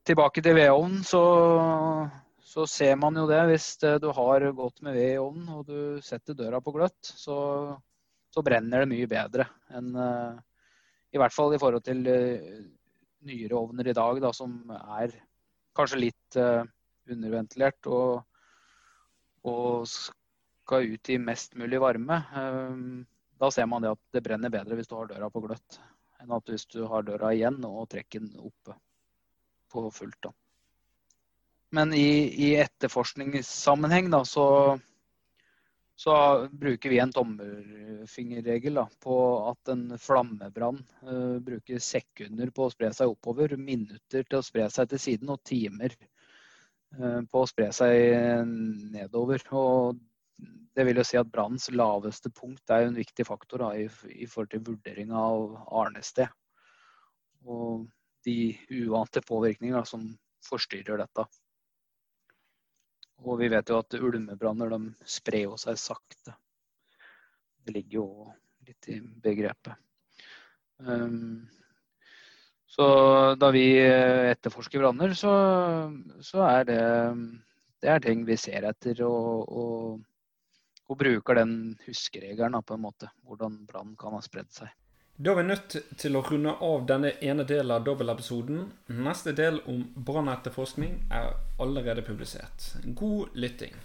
tilbake 0.07 0.43
til 0.45 0.57
vedovnen, 0.59 1.03
så, 1.07 1.23
så, 2.41 2.67
ser 2.71 2.97
man 3.01 3.19
jo 3.19 3.27
det. 3.31 3.43
Hvis 3.51 3.69
du 3.83 4.09
har 4.17 4.49
godt 4.57 4.85
med 4.87 4.97
ved 4.99 5.15
i 5.15 5.21
ovnen 5.23 5.51
og 5.59 5.67
du 5.69 6.05
setter 6.05 6.39
døra 6.39 6.63
på 6.65 6.75
gløtt, 6.77 7.01
så, 7.03 7.37
så 8.33 8.47
brenner 8.47 8.85
det 8.85 8.93
mye 8.95 9.11
bedre 9.11 9.49
enn 9.75 9.93
I 11.15 11.21
hvert 11.21 11.35
fall 11.35 11.55
i 11.55 11.61
forhold 11.63 11.85
til 11.87 12.03
nyere 13.25 13.57
ovner 13.59 13.89
i 13.91 13.97
dag, 13.97 14.21
da, 14.23 14.33
som 14.37 14.57
er 14.75 15.15
kanskje 15.77 16.01
litt 16.01 16.39
uh, 16.39 16.63
underventilert 17.11 17.89
og, 17.91 18.23
og, 19.49 19.89
skal 20.65 20.95
ut 20.95 21.11
i 21.13 21.19
mest 21.21 21.59
mulig 21.61 21.77
varme. 21.83 22.17
da 23.37 23.51
ser 23.53 23.67
man 23.69 23.83
det 23.85 23.91
at 23.93 24.01
det 24.17 24.23
brenner 24.25 24.49
bedre 24.49 24.79
hvis 24.79 24.89
du 24.89 24.95
har 24.97 25.11
døra 25.11 25.29
på 25.29 25.43
gløtt 25.45 25.77
enn 26.23 26.33
at 26.33 26.49
hvis 26.49 26.65
du 26.73 26.87
har 26.89 27.05
døra 27.05 27.35
igjen 27.37 27.59
og 27.69 27.91
trekker 27.93 28.25
den 28.25 28.39
oppe 28.41 28.73
på 29.69 29.85
fullt. 29.93 30.17
da. 30.25 30.33
Men 31.75 31.93
i, 31.93 32.31
i 32.47 32.55
etterforskningssammenheng 32.63 34.09
da, 34.15 34.23
så, 34.25 34.47
så, 35.97 36.15
bruker 36.53 36.91
vi 36.91 36.99
en 36.99 37.13
tommelfingerregel 37.15 38.81
på 39.01 39.19
at 39.51 39.71
en 39.71 39.85
flammebrann 39.99 40.81
uh, 41.07 41.39
bruker 41.39 41.79
sekunder 41.79 42.51
på 42.51 42.67
å 42.67 42.73
spre 42.73 42.91
seg 42.97 43.13
oppover, 43.13 43.55
minutter 43.57 44.27
til 44.27 44.41
å 44.41 44.43
spre 44.43 44.67
seg 44.75 44.91
til 44.91 45.03
siden 45.05 45.31
og 45.31 45.43
timer 45.47 45.95
uh, 46.99 47.23
på 47.31 47.45
å 47.45 47.47
spre 47.47 47.71
seg 47.77 48.43
nedover. 48.97 49.47
Og 49.55 50.01
det 50.75 50.89
vil 50.89 50.99
jo 50.99 51.07
si 51.07 51.19
at 51.21 51.31
brannens 51.31 51.71
laveste 51.71 52.33
punkt 52.35 52.75
er 52.75 52.89
en 52.89 52.99
viktig 52.99 53.27
faktor 53.29 53.63
da, 53.63 53.71
i, 53.79 53.87
i, 54.11 54.27
forhold 54.27 54.51
til 54.51 54.65
vurdering 54.67 55.15
av 55.15 55.55
arnested. 55.71 56.27
Og 57.47 57.87
de 58.27 58.55
uante 58.83 59.23
påvirkninger 59.23 59.87
som 59.87 60.09
forstyrrer 60.49 61.05
dette. 61.05 61.29
Og 63.25 63.41
vi 63.41 63.49
vet 63.53 63.73
jo 63.73 63.81
at 63.81 63.97
ulmebranner 63.97 64.71
de 64.75 64.81
sprer 65.09 65.47
jo 65.47 65.59
seg 65.61 65.81
sakte. 65.81 66.37
Det 67.65 67.73
ligger 67.73 67.99
jo 68.03 68.07
litt 68.69 68.89
i 68.93 69.01
begrepet. 69.01 69.81
Um, 70.85 71.47
så 72.69 72.87
da 73.39 73.49
vi 73.55 73.67
etterforsker 73.81 74.83
branner, 74.83 75.15
så, 75.17 75.33
så, 76.21 76.43
er 76.49 76.67
det, 76.69 76.83
det 77.81 77.93
er 77.93 78.03
ting 78.05 78.27
vi 78.29 78.37
ser 78.41 78.67
etter. 78.69 79.05
og, 79.07 79.47
og 79.49 80.03
og 80.85 80.99
bruker 81.01 81.39
den 81.39 81.53
huskeregelen 81.87 82.61
på 82.63 82.77
en 82.77 82.83
måte. 82.85 83.09
Hvordan 83.25 83.63
brann 83.69 83.95
kan 84.01 84.17
ha 84.17 84.21
spredd 84.25 84.51
seg. 84.53 84.69
Da 85.17 85.31
er 85.31 85.37
vi 85.39 85.43
nødt 85.47 85.77
til 86.01 86.17
å 86.19 86.25
runde 86.27 86.57
av 86.67 86.87
denne 86.91 87.13
ene 87.23 87.45
delen 87.47 87.71
av 87.71 87.85
dobbeltepisoden. 87.87 88.65
Neste 89.07 89.31
del 89.39 89.61
om 89.71 89.85
brannetterforskning 89.95 91.05
er 91.15 91.37
allerede 91.63 92.03
publisert. 92.03 92.73
God 92.99 93.37
lytting. 93.39 93.77